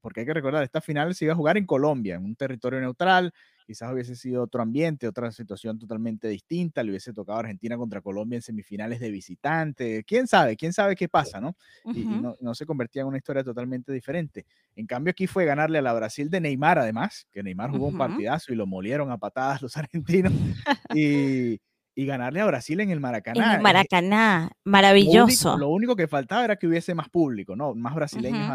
porque 0.02 0.20
hay 0.20 0.26
que 0.26 0.34
recordar, 0.34 0.62
esta 0.62 0.82
final 0.82 1.14
se 1.14 1.24
iba 1.24 1.32
a 1.32 1.36
jugar 1.36 1.56
en 1.56 1.64
Colombia, 1.64 2.16
en 2.16 2.26
un 2.26 2.36
territorio 2.36 2.78
neutral, 2.78 3.32
quizás 3.66 3.90
hubiese 3.90 4.16
sido 4.16 4.42
otro 4.42 4.60
ambiente, 4.60 5.08
otra 5.08 5.32
situación 5.32 5.78
totalmente 5.78 6.28
distinta, 6.28 6.82
le 6.82 6.90
hubiese 6.90 7.14
tocado 7.14 7.38
Argentina 7.38 7.78
contra 7.78 8.02
Colombia 8.02 8.36
en 8.36 8.42
semifinales 8.42 9.00
de 9.00 9.10
visitante, 9.10 10.04
quién 10.04 10.26
sabe, 10.26 10.56
quién 10.56 10.74
sabe 10.74 10.94
qué 10.94 11.08
pasa, 11.08 11.40
¿no? 11.40 11.56
Y, 11.86 12.04
no, 12.04 12.54
se 12.54 12.66
convertía 12.66 13.00
en 13.00 13.08
una 13.08 13.16
historia 13.16 13.42
totalmente 13.42 13.94
diferente. 13.94 14.44
En 14.74 14.86
cambio 14.86 15.12
aquí 15.12 15.26
fue 15.26 15.46
ganarle 15.46 15.78
a 15.78 15.82
la 15.82 15.94
Brasil 15.94 16.28
de 16.28 16.38
Neymar, 16.38 16.78
además, 16.78 17.26
que 17.32 17.42
Neymar 17.42 17.70
jugó 17.70 17.86
un 17.86 17.96
partidazo 17.96 18.52
y 18.52 18.56
lo 18.56 18.66
molieron 18.66 19.10
a 19.10 19.16
patadas 19.16 19.62
los 19.62 19.74
argentinos. 19.78 20.34
y, 20.94 21.58
y 21.98 22.04
ganarle 22.04 22.42
a 22.42 22.44
Brasil 22.44 22.78
en 22.80 22.90
el 22.90 23.00
Maracaná. 23.00 23.46
En 23.46 23.56
el 23.56 23.62
Maracaná, 23.62 24.50
maravilloso. 24.64 25.56
Lo 25.56 25.70
único, 25.70 25.96
que 25.96 26.06
faltaba 26.06 26.44
era 26.44 26.56
que 26.56 26.66
hubiese 26.66 26.94
más 26.94 27.08
público, 27.08 27.56
¿no? 27.56 27.74
Más 27.74 27.94
brasileños 27.94 28.48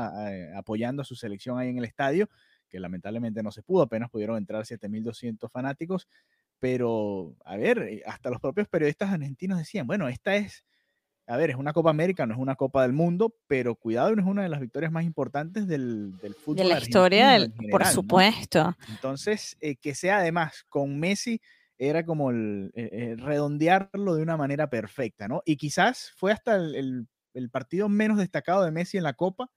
apoyando 0.56 1.02
a 1.02 1.06
su 1.06 1.16
selección 1.16 1.58
ahí 1.58 1.70
en 1.70 1.80
el 1.80 1.86
estadio, 1.86 2.30
que 2.70 2.80
lamentablemente 2.80 3.42
no 3.42 3.52
se 3.52 3.64
pudo, 3.64 3.82
apenas 3.82 4.12
pudieron 4.12 4.38
entrar 4.38 4.64
7.200 4.64 5.50
fanáticos, 5.50 6.08
pero 6.60 7.36
a 7.44 7.58
ver, 7.58 7.80
eh, 7.80 8.04
hasta 8.06 8.30
los 8.30 8.40
propios 8.40 8.68
periodistas 8.68 9.10
argentinos 9.10 9.58
decían, 9.58 9.88
bueno, 9.88 10.08
esta 10.08 10.36
es, 10.36 10.64
a 11.26 11.36
ver, 11.36 11.50
es 11.50 11.56
una 11.56 11.74
Copa 11.74 11.90
América, 11.90 12.28
no 12.28 12.36
es 12.36 12.40
una 12.40 12.56
Copa 12.56 12.84
del 12.84 12.94
Mundo, 12.94 13.36
pero 13.48 13.74
cuidado, 13.74 14.16
no 14.16 14.22
es 14.22 14.28
una 14.28 14.44
de 14.44 14.50
las 14.50 14.60
victorias 14.60 14.92
más 14.92 15.04
importantes 15.04 15.66
del, 15.66 16.16
del 16.20 16.36
fútbol. 16.36 16.58
De 16.58 16.74
la 16.76 16.80
historia, 16.80 17.52
por 17.72 17.88
supuesto. 17.88 18.78
Entonces, 18.88 19.58
eh, 19.62 19.78
que 19.78 19.96
sea 19.96 20.20
además 20.20 20.64
con 20.70 21.00
Messi 21.00 21.42
era 21.82 22.06
como 22.06 22.30
el, 22.30 22.72
eh, 22.76 22.90
eh, 22.92 23.16
redondearlo 23.18 24.14
de 24.14 24.22
una 24.22 24.38
manera 24.38 24.70
perfecta, 24.70 25.28
¿no? 25.28 25.42
Y 25.46 25.58
quizás 25.58 26.12
fue 26.16 26.32
hasta 26.32 26.56
el, 26.56 27.08
partido 27.52 27.90
menos 27.90 28.20
destacado 28.20 28.64
de 28.64 28.70
Messi 28.70 28.98
en 28.98 29.04
la 29.04 29.14
Copa, 29.14 29.50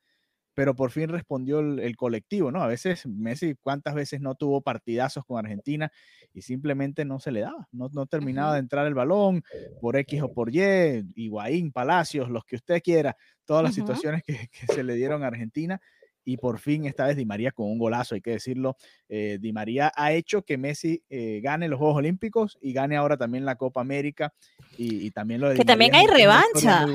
pero 0.54 0.75
por 0.75 0.90
fin 0.90 1.11
respondió 1.11 1.59
el, 1.59 1.97
colectivo, 1.97 2.50
¿no? 2.50 2.62
A 2.62 2.66
veces 2.66 3.07
Messi, 3.07 3.57
¿cuántas 3.61 3.95
veces 3.95 4.23
no 4.23 4.37
tuvo 4.37 4.62
partidazos 4.62 5.26
con 5.26 5.38
Argentina 5.38 5.93
y 6.33 6.40
simplemente 6.40 7.04
no 7.04 7.21
se 7.21 7.31
le 7.31 7.40
daba? 7.40 7.69
No, 7.73 7.90
no 7.93 8.07
terminaba 8.07 8.54
de 8.54 8.61
entrar 8.61 8.87
el 8.87 8.95
balón 8.95 9.43
por 9.83 9.97
X 9.97 10.23
o 10.23 10.33
por 10.33 10.54
Y, 10.54 11.04
Higuaín, 11.16 11.73
Palacios, 11.73 12.31
los 12.31 12.47
que 12.47 12.57
usted 12.57 12.81
quiera, 12.83 13.19
todas 13.45 13.64
las 13.64 13.75
situaciones 13.75 14.23
que, 14.25 14.49
que 14.49 14.73
se 14.73 14.83
le 14.83 14.95
dieron 14.95 15.25
a 15.25 15.26
Argentina 15.26 15.78
y 16.25 16.37
por 16.37 16.59
fin 16.59 16.87
esta 16.87 17.07
vez 17.07 17.16
Di 17.16 17.25
María 17.25 17.52
con 17.52 17.66
un 17.66 17.78
golazo, 17.78 18.14
hay 18.14 18.21
que 18.21 18.33
decirlo. 18.33 18.76
Eh, 19.09 19.38
Di 19.40 19.52
María 19.52 19.93
ha 19.95 20.12
hecho 20.12 20.43
que 20.43 20.59
Messi 20.59 21.02
eh, 21.09 21.40
gane 21.43 21.69
los 21.69 21.78
Juegos 21.78 21.97
Olímpicos 21.97 22.59
y 22.61 22.73
gane 22.73 22.97
ahora 22.97 23.16
también 23.16 23.45
la 23.45 23.57
Copa 23.57 23.81
América 23.81 24.33
y, 24.76 25.11
también 25.11 25.40
lo 25.40 25.50
de... 25.50 25.57
que 25.57 25.64
también 25.64 25.95
hay 25.95 26.07
revancha. 26.07 26.87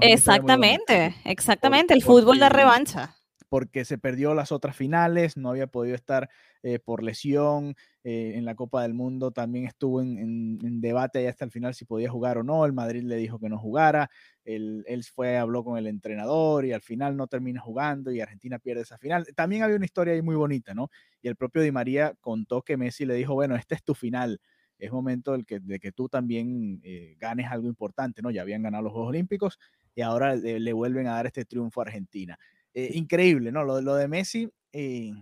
Exactamente, 0.00 1.14
exactamente, 1.24 1.94
el 1.94 2.02
fútbol 2.02 2.38
da 2.38 2.48
revancha 2.48 3.17
porque 3.48 3.84
se 3.84 3.98
perdió 3.98 4.34
las 4.34 4.52
otras 4.52 4.76
finales, 4.76 5.36
no 5.36 5.50
había 5.50 5.66
podido 5.66 5.94
estar 5.94 6.28
eh, 6.62 6.78
por 6.78 7.02
lesión. 7.02 7.74
Eh, 8.04 8.32
en 8.36 8.44
la 8.44 8.54
Copa 8.54 8.82
del 8.82 8.94
Mundo 8.94 9.32
también 9.32 9.66
estuvo 9.66 10.00
en, 10.00 10.80
debate 10.80 11.28
hasta 11.28 11.44
el 11.44 11.50
final 11.50 11.74
si 11.74 11.84
podía 11.84 12.10
jugar 12.10 12.38
o 12.38 12.42
no. 12.42 12.64
El 12.64 12.72
Madrid 12.72 13.02
le 13.02 13.16
dijo 13.16 13.38
que 13.38 13.48
no 13.48 13.58
jugara. 13.58 14.10
Él, 14.44 14.84
él, 14.86 15.04
fue, 15.04 15.36
habló 15.36 15.64
con 15.64 15.78
el 15.78 15.86
entrenador 15.86 16.64
y 16.64 16.72
al 16.72 16.82
final 16.82 17.16
no 17.16 17.26
termina 17.26 17.60
jugando 17.60 18.10
y 18.10 18.20
Argentina 18.20 18.58
pierde 18.58 18.82
esa 18.82 18.98
final. 18.98 19.26
También 19.34 19.62
había 19.62 19.76
una 19.76 19.84
historia 19.84 20.14
ahí 20.14 20.22
muy 20.22 20.36
bonita, 20.36 20.74
¿no? 20.74 20.90
Y 21.22 21.28
el 21.28 21.36
propio 21.36 21.62
Di 21.62 21.72
María 21.72 22.14
contó 22.20 22.62
que 22.62 22.76
Messi 22.76 23.04
le 23.04 23.14
dijo, 23.14 23.34
bueno, 23.34 23.56
esta 23.56 23.74
es 23.74 23.82
tu 23.82 23.94
final 23.94 24.40
es 24.78 24.92
momento 24.92 25.36
de 25.36 25.44
que, 25.44 25.60
de 25.60 25.80
que 25.80 25.92
tú 25.92 26.08
también 26.08 26.80
eh, 26.84 27.16
ganes 27.18 27.50
algo 27.50 27.66
importante, 27.66 28.22
¿no? 28.22 28.30
Ya 28.30 28.42
habían 28.42 28.62
ganado 28.62 28.84
los 28.84 28.92
Juegos 28.92 29.10
Olímpicos 29.10 29.58
y 29.94 30.02
ahora 30.02 30.36
le, 30.36 30.72
vuelven 30.72 31.08
a 31.08 31.14
dar 31.14 31.26
este 31.26 31.44
triunfo 31.44 31.80
a 31.80 31.84
Argentina. 31.84 32.38
Eh, 32.74 32.90
increíble, 32.94 33.50
¿no? 33.50 33.64
Lo, 33.64 33.80
lo 33.80 33.94
de 33.94 34.08
Messi, 34.08 34.50
eh, 34.72 35.12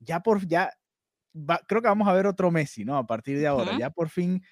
ya 0.00 0.20
por, 0.20 0.46
ya, 0.46 0.70
creo 1.66 1.80
que 1.80 1.88
vamos 1.88 2.08
a 2.08 2.12
ver 2.12 2.26
otro 2.26 2.50
Messi, 2.50 2.84
¿no? 2.84 2.96
A 2.96 3.06
partir 3.06 3.38
de 3.38 3.46
ahora, 3.46 3.78
ya 3.78 3.90
por 3.90 4.08
fin 4.08 4.42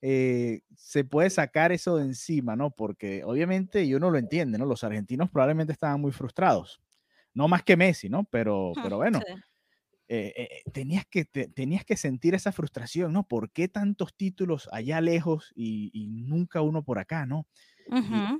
eh, 0.00 0.60
se 0.76 1.04
puede 1.04 1.30
sacar 1.30 1.72
eso 1.72 1.96
de 1.96 2.04
encima, 2.04 2.56
¿no? 2.56 2.70
Porque 2.70 3.22
obviamente, 3.24 3.84
y 3.84 3.94
uno 3.94 4.10
lo 4.10 4.18
entiende, 4.18 4.58
¿no? 4.58 4.66
Los 4.66 4.84
argentinos 4.84 5.30
probablemente 5.30 5.72
estaban 5.72 6.00
muy 6.00 6.12
frustrados, 6.12 6.82
no 7.34 7.48
más 7.48 7.62
que 7.62 7.76
Messi, 7.76 8.08
¿no? 8.08 8.24
Pero, 8.24 8.72
pero 8.82 8.96
bueno. 8.96 9.20
tenías, 10.74 11.06
que, 11.06 11.24
tenías 11.24 11.86
que 11.86 11.96
sentir 11.96 12.34
esa 12.34 12.52
frustración, 12.52 13.14
¿no? 13.14 13.26
¿Por 13.26 13.50
qué 13.50 13.68
tantos 13.68 14.14
títulos 14.14 14.68
allá 14.70 15.00
lejos 15.00 15.52
y, 15.54 16.08
nunca 16.26 16.60
uno 16.60 16.82
por 16.82 16.98
acá, 16.98 17.24
¿no? 17.24 17.46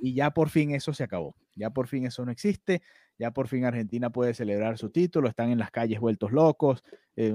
y, 0.01 0.13
ya 0.13 0.31
por 0.31 0.49
fin 0.49 0.71
eso 0.75 0.93
se 0.93 1.03
acabó, 1.03 1.35
ya 1.55 1.71
por 1.71 1.87
fin 1.87 2.05
eso 2.05 2.23
no 2.23 2.31
existe, 2.31 2.83
ya 3.17 3.31
por 3.31 3.47
fin 3.47 3.65
Argentina 3.65 4.09
puede 4.09 4.33
celebrar 4.33 4.77
su 4.77 4.89
título, 4.89 5.27
están 5.27 5.51
en 5.51 5.59
las 5.59 5.71
calles 5.71 5.99
vueltos 5.99 6.31
locos. 6.31 6.83
Eh, 7.15 7.33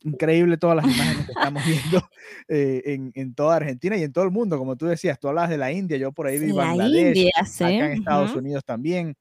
increíble 0.00 0.56
todas 0.56 0.76
las 0.76 0.86
imágenes 0.86 1.26
que 1.26 1.32
estamos 1.32 1.62
viendo 1.66 2.08
eh, 2.48 2.82
en, 2.86 3.12
en, 3.14 3.34
toda 3.34 3.56
Argentina 3.56 3.96
y 3.96 4.02
en 4.02 4.12
todo 4.12 4.24
el 4.24 4.30
mundo. 4.30 4.58
Como 4.58 4.76
tú 4.76 4.86
decías, 4.86 5.18
tú 5.18 5.28
hablas 5.28 5.50
de 5.50 5.58
la 5.58 5.70
India, 5.72 5.96
yo 5.96 6.12
por 6.12 6.26
ahí 6.26 6.38
vi 6.38 6.52
Bangladesh, 6.52 7.30
acá 7.36 7.68
en 7.68 7.92
Estados 7.92 8.34
Unidos 8.34 8.64
también. 8.64 9.14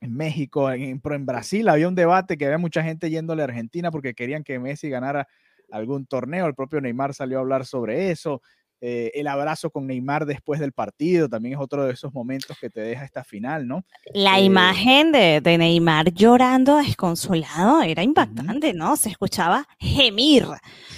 En 0.00 0.14
México, 0.14 0.70
en, 0.70 1.00
en 1.02 1.26
Brasil 1.26 1.68
había 1.68 1.88
un 1.88 1.96
debate 1.96 2.38
que 2.38 2.44
había 2.44 2.58
mucha 2.58 2.84
gente 2.84 3.10
yéndole 3.10 3.42
a 3.42 3.46
Argentina 3.46 3.90
porque 3.90 4.14
querían 4.14 4.44
que 4.44 4.60
Messi 4.60 4.88
ganara 4.88 5.26
algún 5.70 6.06
torneo. 6.06 6.46
El 6.46 6.54
propio 6.54 6.80
Neymar 6.80 7.14
salió 7.14 7.38
a 7.38 7.40
hablar 7.40 7.66
sobre 7.66 8.10
eso. 8.10 8.40
Eh, 8.80 9.10
el 9.14 9.26
abrazo 9.26 9.70
con 9.70 9.86
Neymar 9.88 10.24
después 10.24 10.60
del 10.60 10.72
partido 10.72 11.28
también 11.28 11.54
es 11.54 11.60
otro 11.60 11.84
de 11.84 11.92
esos 11.92 12.14
momentos 12.14 12.56
que 12.60 12.70
te 12.70 12.80
deja 12.80 13.04
esta 13.04 13.24
final, 13.24 13.66
¿no? 13.66 13.84
La 14.14 14.38
eh, 14.38 14.44
imagen 14.44 15.10
de, 15.10 15.40
Neymar 15.58 16.12
llorando 16.12 16.76
desconsolado 16.76 17.82
era 17.82 18.04
impactante, 18.04 18.72
¿no? 18.74 18.96
Se 18.96 19.08
escuchaba 19.08 19.66
gemir. 19.80 20.46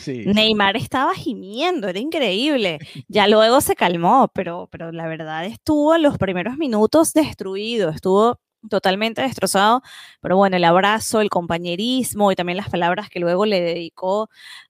Neymar 0.07 0.77
estaba 0.77 1.15
gimiendo, 1.15 1.89
era 1.89 1.99
increíble. 1.99 2.79
Ya 3.09 3.27
luego 3.27 3.63
se 3.63 3.75
calmó, 3.75 4.31
pero, 4.35 4.69
pero 4.71 4.93
la 4.93 5.07
verdad 5.07 5.47
estuvo 5.47 5.95
en 5.95 6.03
los 6.03 6.19
primeros 6.19 6.59
minutos 6.59 7.15
destruido, 7.15 7.89
estuvo 7.89 8.39
totalmente 8.69 9.23
destrozado, 9.23 9.83
pero 10.21 10.37
bueno, 10.37 10.57
el 10.57 10.65
abrazo, 10.65 11.23
el 11.23 11.31
compañerismo 11.31 12.31
y 12.31 12.37
también 12.37 12.59
las 12.59 12.69
palabras 12.69 13.09
que 13.09 13.21
luego 13.21 13.47
le 13.47 13.63
dedicó 13.63 14.29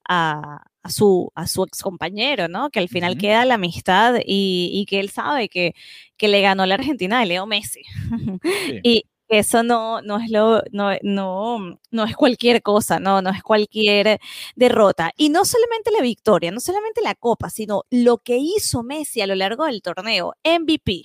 a, 0.08 0.62
su, 0.88 1.30
a 1.34 1.46
su 1.46 1.64
ex 1.64 1.82
compañero, 1.82 2.48
¿no? 2.48 2.70
Que 2.70 2.78
al 2.78 2.88
final 2.88 3.18
queda 3.18 3.44
la 3.44 3.54
amistad 3.54 4.14
y, 4.24 4.86
que 4.88 5.00
él 5.00 5.10
sabe 5.10 5.48
que, 5.48 5.74
que, 6.16 6.28
le 6.28 6.40
ganó 6.40 6.64
la 6.64 6.76
Argentina 6.76 7.20
de 7.20 7.26
Leo 7.26 7.46
Messi. 7.46 7.82
y 8.82 9.04
eso 9.30 9.62
no, 9.62 10.02
no, 10.02 10.18
es 10.18 10.30
lo, 10.30 10.62
no, 10.72 10.90
no, 11.02 11.78
no 11.90 12.04
es 12.04 12.16
cualquier 12.16 12.62
cosa, 12.62 12.98
no, 12.98 13.22
no 13.22 13.30
es 13.30 13.42
cualquier 13.42 14.18
derrota. 14.56 15.12
Y 15.16 15.28
no 15.28 15.44
solamente 15.44 15.92
la 15.92 16.02
victoria, 16.02 16.50
no 16.50 16.60
solamente 16.60 17.00
la 17.00 17.14
copa, 17.14 17.48
sino 17.48 17.84
lo 17.90 18.18
que 18.18 18.38
hizo 18.38 18.82
Messi 18.82 19.20
a 19.20 19.26
lo 19.26 19.36
largo 19.36 19.66
del 19.66 19.82
torneo, 19.82 20.34
MVP. 20.44 21.04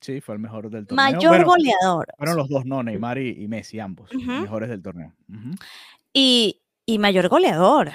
Sí, 0.00 0.20
fue 0.22 0.36
el 0.36 0.40
mejor 0.40 0.70
del 0.70 0.86
torneo. 0.86 1.04
Mayor 1.04 1.44
goleador. 1.44 2.06
Fueron 2.16 2.36
los 2.38 2.48
dos, 2.48 2.64
no, 2.64 2.82
Neymar 2.82 3.18
y, 3.18 3.46
Messi, 3.46 3.78
ambos, 3.78 4.10
mejores 4.14 4.70
del 4.70 4.82
torneo. 4.82 5.12
y, 6.14 6.62
y, 6.86 6.98
mayor 6.98 7.28
goleador. 7.28 7.90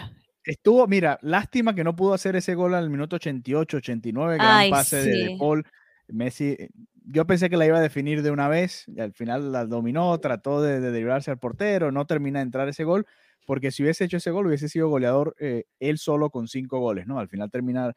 Estuvo, 0.45 0.85
mira, 0.87 1.17
lástima 1.21 1.73
que 1.73 1.83
no 1.83 1.95
pudo 1.95 2.13
hacer 2.13 2.35
ese 2.35 2.55
gol 2.55 2.75
al 2.75 2.89
minuto 2.89 3.15
88, 3.15 3.77
89, 3.77 4.35
gran 4.35 4.69
pase 4.69 5.01
de, 5.01 5.35
Paul. 5.39 5.65
Messi, 6.07 6.55
eh, 6.59 6.69
yo 7.07 7.25
pensé 7.25 7.49
que 7.49 7.57
la 7.57 7.65
iba 7.65 7.77
a 7.77 7.81
definir 7.81 8.21
de 8.21 8.31
una 8.31 8.47
vez, 8.47 8.85
y 8.87 8.99
al 8.99 9.13
final 9.13 9.51
la 9.51 9.65
dominó, 9.65 10.17
trató 10.19 10.61
de, 10.61 10.79
de 10.79 11.11
al 11.11 11.39
portero, 11.39 11.91
no 11.91 12.05
termina 12.05 12.39
de 12.39 12.43
entrar 12.43 12.67
ese 12.69 12.83
gol, 12.83 13.07
porque 13.45 13.71
si 13.71 13.83
hubiese 13.83 14.05
hecho 14.05 14.17
ese 14.17 14.31
gol 14.31 14.47
hubiese 14.47 14.69
sido 14.69 14.89
goleador 14.89 15.35
eh, 15.39 15.65
él 15.79 15.97
solo 15.97 16.29
con 16.29 16.47
cinco 16.47 16.79
goles, 16.79 17.07
¿no? 17.07 17.19
Al 17.19 17.27
final 17.27 17.49
terminar 17.51 17.95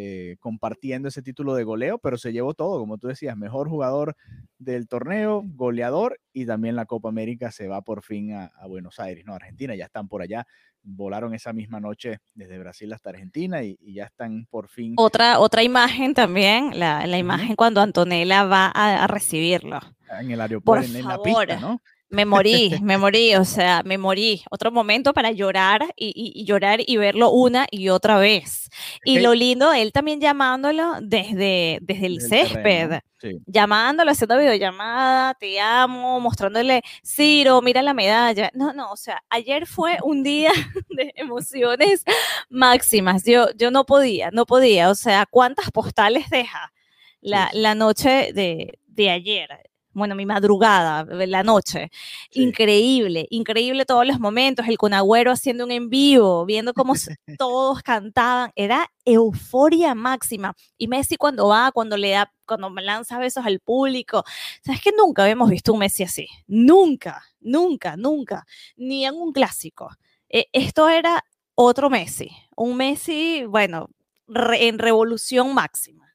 eh, 0.00 0.36
compartiendo 0.38 1.08
ese 1.08 1.22
título 1.22 1.56
de 1.56 1.64
goleo, 1.64 1.98
pero 1.98 2.18
se 2.18 2.32
llevó 2.32 2.54
todo, 2.54 2.78
como 2.78 2.98
tú 2.98 3.08
decías, 3.08 3.36
mejor 3.36 3.68
jugador 3.68 4.14
del 4.56 4.86
torneo, 4.86 5.42
goleador 5.44 6.20
y 6.32 6.46
también 6.46 6.76
la 6.76 6.86
Copa 6.86 7.08
América 7.08 7.50
se 7.50 7.66
va 7.66 7.82
por 7.82 8.04
fin 8.04 8.32
a, 8.32 8.52
Buenos 8.68 9.00
Aires, 9.00 9.24
no, 9.26 9.34
Argentina, 9.34 9.74
ya 9.74 9.86
están 9.86 10.06
por 10.06 10.22
allá, 10.22 10.46
volaron 10.84 11.34
esa 11.34 11.52
misma 11.52 11.80
noche 11.80 12.18
desde 12.32 12.60
Brasil 12.60 12.92
hasta 12.92 13.10
Argentina 13.10 13.64
y, 13.64 13.76
ya 13.92 14.04
están 14.04 14.46
por 14.48 14.68
fin. 14.68 14.94
Otra, 14.98 15.40
otra 15.40 15.64
imagen 15.64 16.14
también, 16.14 16.78
la, 16.78 17.04
la 17.04 17.18
imagen 17.18 17.56
cuando 17.56 17.80
Antonella 17.80 18.44
va 18.44 18.68
a, 18.68 19.04
recibirlo. 19.08 19.80
En 20.20 20.30
el 20.30 20.40
aeropuerto, 20.40 20.96
en, 20.96 21.08
la 21.08 21.20
pista, 21.20 21.58
¿no? 21.58 21.82
Me 22.10 22.24
morí, 22.24 22.70
me 22.82 22.96
morí, 22.96 23.34
o 23.34 23.44
sea, 23.44 23.82
me 23.84 23.98
morí. 23.98 24.42
Otro 24.50 24.72
momento 24.72 25.12
para 25.12 25.30
llorar 25.30 25.92
y, 25.96 26.44
llorar 26.44 26.80
y 26.84 26.96
verlo 26.96 27.30
una 27.30 27.66
y 27.70 27.90
otra 27.90 28.18
vez. 28.18 28.70
Y 29.04 29.20
lo 29.20 29.34
lindo, 29.34 29.72
él 29.72 29.92
también 29.92 30.20
llamándolo 30.20 30.94
desde, 31.02 31.78
desde 31.82 32.06
el 32.06 32.20
césped, 32.20 33.00
llamándolo, 33.46 34.10
haciendo 34.10 34.38
videollamada, 34.38 35.34
te 35.34 35.60
amo, 35.60 36.18
mostrándole, 36.20 36.82
Ciro, 37.04 37.60
mira 37.60 37.82
la 37.82 37.94
medalla. 37.94 38.50
No, 38.54 38.72
no, 38.72 38.90
o 38.90 38.96
sea, 38.96 39.22
ayer 39.28 39.66
fue 39.66 39.98
un 40.02 40.22
día 40.22 40.50
de 40.90 41.12
emociones 41.16 42.04
máximas. 42.48 43.24
Yo, 43.24 43.50
yo 43.56 43.70
no 43.70 43.84
podía, 43.84 44.30
no 44.30 44.46
podía, 44.46 44.90
o 44.90 44.94
sea, 44.94 45.26
¿cuántas 45.26 45.70
postales 45.70 46.30
deja? 46.30 46.72
La, 47.20 47.50
la 47.52 47.74
noche 47.74 48.32
de, 48.32 48.78
de 48.86 49.10
ayer 49.10 49.68
bueno, 49.92 50.14
mi 50.14 50.26
madrugada, 50.26 51.04
la 51.26 51.42
noche. 51.42 51.90
Increíble, 52.32 53.26
increíble 53.30 53.84
todos 53.84 54.06
los 54.06 54.20
momentos, 54.20 54.66
el 54.68 54.78
Conagüero 54.78 55.32
haciendo 55.32 55.64
un 55.64 55.70
en 55.72 55.88
vivo, 55.90 56.44
viendo 56.46 56.72
cómo 56.74 56.94
todos 57.38 57.82
cantaban, 57.82 58.52
era 58.54 58.90
euforia 59.04 59.94
máxima. 59.94 60.54
Y 60.76 60.88
Messi 60.88 61.16
cuando 61.16 61.48
va, 61.48 61.72
cuando 61.72 61.96
le 61.96 62.10
da, 62.10 62.32
cuando 62.46 62.70
lanza 62.70 63.18
besos 63.18 63.44
al 63.44 63.60
público, 63.60 64.24
sabes 64.62 64.80
que 64.80 64.92
nunca 64.96 65.22
habíamos 65.24 65.50
visto 65.50 65.72
un 65.72 65.80
Messi 65.80 66.02
así, 66.04 66.28
nunca, 66.46 67.22
nunca, 67.40 67.96
nunca, 67.96 68.44
ni 68.76 69.04
en 69.06 69.14
un 69.14 69.32
clásico. 69.32 69.90
E, 70.28 70.48
esto 70.52 70.88
era 70.88 71.24
otro 71.54 71.90
Messi, 71.90 72.30
un 72.56 72.76
Messi, 72.76 73.44
bueno, 73.46 73.88
en 74.28 74.78
revolución 74.78 75.54
máxima. 75.54 76.07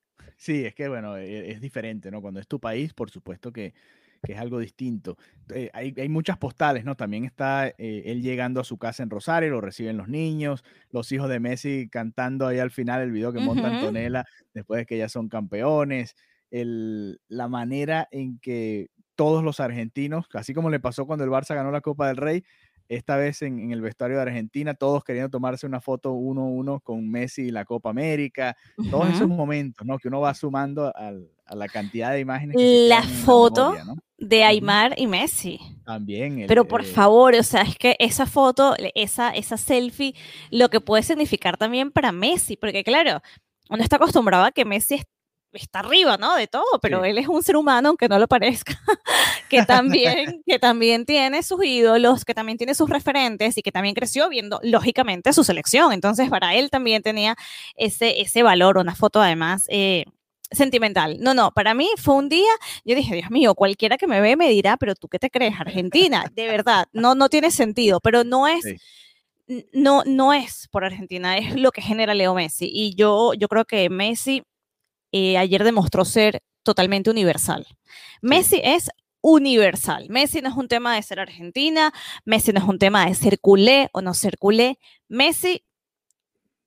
Sí, 0.44 0.66
es 0.66 0.76
que 0.76 0.90
bueno, 0.90 1.16
e, 1.16 1.52
es, 1.52 1.62
diferente, 1.62 2.12
¿no? 2.12 2.22
Cuando 2.22 2.42
es 2.42 2.50
tu 2.50 2.60
país, 2.60 2.94
por 2.94 3.10
supuesto 3.10 3.54
que, 3.54 3.74
es 4.24 4.38
algo 4.38 4.60
distinto. 4.60 5.18
Eh, 5.54 5.70
hay, 5.74 6.10
muchas 6.10 6.38
postales, 6.38 6.84
¿no? 6.84 6.96
También 6.96 7.24
está 7.24 7.70
eh, 7.70 8.04
él 8.06 8.22
llegando 8.22 8.60
a 8.60 8.66
su 8.66 8.78
casa 8.78 9.04
en 9.04 9.10
Rosario, 9.10 9.50
lo 9.52 9.62
reciben 9.62 9.96
los 9.96 10.10
niños, 10.10 10.66
los 10.92 11.12
hijos 11.14 11.30
de 11.30 11.40
Messi 11.40 11.88
cantando 11.90 12.46
ahí 12.48 12.60
al 12.60 12.72
final 12.72 13.02
el 13.02 13.12
video 13.12 13.32
que 13.32 13.40
monta 13.40 13.68
Antonella 13.68 14.26
después 14.54 14.80
de 14.80 14.86
que 14.86 14.98
ya 14.98 15.08
son 15.08 15.30
campeones, 15.30 16.16
el, 16.52 17.22
la 17.30 17.48
manera 17.48 18.10
en 18.12 18.40
que 18.40 18.90
todos 19.16 19.44
los 19.46 19.62
argentinos, 19.62 20.26
así 20.34 20.54
como 20.54 20.70
le 20.70 20.82
pasó 20.82 21.06
cuando 21.06 21.24
el 21.24 21.32
Barça 21.32 21.56
ganó 21.56 21.72
la 21.72 21.82
Copa 21.82 22.08
del 22.08 22.18
Rey, 22.18 22.44
esta 22.90 23.18
vez 23.18 23.42
en, 23.42 23.72
el 23.72 23.82
vestuario 23.82 24.18
de 24.18 24.24
Argentina, 24.24 24.74
todos 24.74 25.04
queriendo 25.04 25.30
tomarse 25.30 25.66
una 25.66 25.82
foto 25.82 26.12
uno 26.13 26.42
a 26.42 26.46
uno 26.46 26.80
con 26.80 27.10
Messi 27.10 27.44
y 27.44 27.52
la 27.52 27.66
Copa 27.66 27.90
América, 27.90 28.56
todos 28.90 29.10
esos 29.10 29.28
momentos, 29.28 29.86
¿no? 29.86 29.98
Que 29.98 30.08
uno 30.08 30.22
va 30.22 30.34
sumando 30.34 30.92
a 30.96 31.56
la 31.56 31.68
cantidad 31.68 32.12
de 32.12 32.20
imágenes. 32.20 32.56
la 32.58 33.04
foto 33.04 33.75
de 34.18 34.44
Aymar 34.44 34.94
y 34.98 35.08
Messi. 35.08 35.60
También. 35.86 36.46
Pero 36.48 36.66
por 36.66 36.84
favor, 36.84 37.36
o 37.36 37.44
sea, 37.44 37.62
es 37.63 37.78
que 37.78 37.96
esa 38.00 38.25
foto, 38.25 38.75
esa, 38.96 39.32
esa 39.32 39.58
selfie, 39.58 40.16
lo 40.50 40.70
que 40.70 40.82
puede 40.82 41.04
significar 41.04 41.58
también 41.58 41.92
para 41.92 42.12
Messi, 42.12 42.56
porque 42.56 42.84
claro, 42.84 43.22
uno 43.70 43.84
está 43.84 43.98
acostumbrado 43.98 44.46
a 44.46 44.52
que 44.52 44.66
Messi 44.66 44.96
está 45.54 45.80
arriba, 45.80 46.18
¿no? 46.18 46.36
De 46.36 46.48
todo, 46.48 46.80
pero 46.82 47.06
él 47.06 47.18
es 47.18 47.28
un 47.28 47.44
ser 47.44 47.56
humano, 47.56 47.90
aunque 47.90 48.08
no 48.08 48.20
lo 48.20 48.28
parezca, 48.28 48.80
que 49.50 49.64
también, 49.64 50.42
que 50.46 50.60
también 50.60 51.06
tiene 51.06 51.44
sus 51.44 51.64
ídolos, 51.64 52.26
que 52.26 52.34
también 52.34 52.58
tiene 52.58 52.76
sus 52.76 52.90
referentes 52.90 53.58
y 53.58 53.62
que 53.62 53.72
también 53.72 53.96
creció 53.96 54.30
viendo, 54.30 54.60
lógicamente, 54.64 55.34
su 55.34 55.44
selección. 55.44 55.94
Entonces, 55.94 56.30
para 56.30 56.56
él 56.56 56.70
también 56.70 57.02
tenía 57.02 57.36
ese, 57.76 58.22
ese 58.22 58.44
valor, 58.44 58.78
una 58.78 58.96
foto 58.96 59.22
además 59.22 59.66
eh, 59.70 60.06
sentimental. 60.52 61.18
No, 61.20 61.34
no, 61.34 61.52
para 61.52 61.74
mí 61.74 61.90
fue 61.98 62.16
un 62.16 62.30
día, 62.30 62.52
yo 62.86 62.96
dije, 62.96 63.16
Dios 63.16 63.32
mío, 63.32 63.56
cualquiera 63.56 63.98
que 63.98 64.08
me 64.08 64.22
ve 64.22 64.36
me 64.36 64.50
dirá, 64.50 64.78
pero 64.78 64.96
tú 64.96 65.08
qué 65.08 65.20
te 65.20 65.30
crees, 65.30 65.60
Argentina, 65.60 66.26
de 66.34 66.48
verdad, 66.48 66.88
no, 66.94 67.16
no 67.16 67.30
tiene 67.30 67.52
sentido, 67.52 68.00
pero 68.00 68.24
no 68.24 68.48
es... 68.48 68.64
No, 69.74 70.04
no 70.06 70.32
es 70.34 70.70
por 70.72 70.86
Argentina, 70.86 71.38
es 71.38 71.60
lo 71.60 71.74
que 71.74 71.82
genera 71.82 72.14
Leo 72.14 72.34
Messi. 72.34 72.72
Y 72.74 72.96
yo, 72.96 73.34
yo 73.34 73.50
creo 73.50 73.66
que 73.66 73.90
Messi 73.90 74.42
eh, 75.13 75.38
ayer 75.38 75.63
demostró 75.63 76.03
ser 76.03 76.43
totalmente 76.63 77.10
universal. 77.10 77.65
Messi 78.22 78.60
es 78.63 78.89
universal. 79.22 80.08
Messi 80.10 80.41
no 80.41 80.50
es 80.50 80.55
un 80.55 80.67
tema 80.67 80.96
de 80.96 81.03
ser 81.03 81.20
argentina, 81.20 81.93
Messi 82.25 82.51
no 82.51 82.60
es 82.60 82.67
un 82.67 82.79
tema 82.79 83.05
de 83.05 83.15
ser 83.15 83.39
culé 83.39 83.89
o 83.93 84.01
no 84.01 84.13
ser 84.13 84.38
culé. 84.38 84.79
Messi 85.08 85.63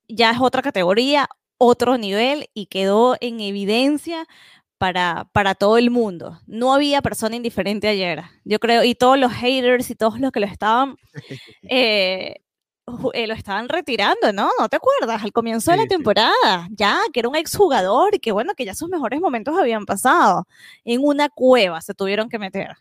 ya 0.09 0.31
es 0.31 0.39
otra 0.41 0.63
categoría, 0.63 1.29
otro 1.59 1.99
nivel 1.99 2.49
y 2.55 2.67
quedó 2.67 3.17
en 3.21 3.41
evidencia 3.41 4.27
para, 4.79 5.29
para 5.33 5.55
todo 5.57 5.77
el 5.77 5.91
mundo. 5.91 6.41
No 6.47 6.73
había 6.73 7.03
persona 7.03 7.35
indiferente 7.35 7.89
ayer, 7.89 8.23
yo 8.45 8.61
creo, 8.61 8.85
y 8.85 8.95
todos 8.95 9.19
los 9.19 9.33
haters 9.33 9.91
y 9.91 9.97
todos 9.97 10.21
los 10.21 10.31
que 10.31 10.41
lo 10.41 10.47
estaban, 10.47 10.97
eh, 11.69 12.37
eh, 13.15 13.27
lo 13.27 13.35
estaban 13.35 13.69
retirando, 13.69 14.33
¿no? 14.33 14.51
¿No 14.59 14.69
te 14.69 14.77
acuerdas? 14.77 15.23
Al 15.23 15.33
comienzo 15.33 15.71
de 15.71 15.79
la 15.79 15.87
temporada, 15.87 16.69
ya, 16.71 17.01
que 17.13 17.21
era 17.21 17.29
un 17.29 17.37
exjugador 17.37 18.15
y 18.15 18.19
que 18.19 18.33
bueno, 18.33 18.55
que 18.55 18.65
ya 18.65 18.75
sus 18.75 18.89
mejores 18.89 19.21
momentos 19.21 19.59
habían 19.59 19.87
pasado. 19.87 20.47
En 20.85 21.03
una 21.05 21.29
cueva 21.29 21.81
se 21.81 21.95
tuvieron 21.95 22.29
que 22.29 22.39
meter 22.39 22.77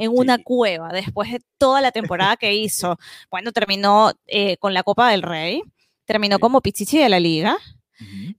en 0.00 0.10
una 0.14 0.38
cueva 0.38 0.88
después 0.92 1.30
de 1.30 1.40
toda 1.58 1.80
la 1.82 1.92
temporada 1.92 2.36
que 2.36 2.54
hizo. 2.54 2.98
Bueno, 3.30 3.52
terminó 3.52 4.12
eh, 4.26 4.56
con 4.56 4.74
la 4.74 4.82
Copa 4.82 5.10
del 5.10 5.22
Rey, 5.22 5.62
terminó 6.04 6.38
como 6.38 6.60
Pichichi 6.60 6.98
de 6.98 7.08
la 7.08 7.20
Liga, 7.20 7.56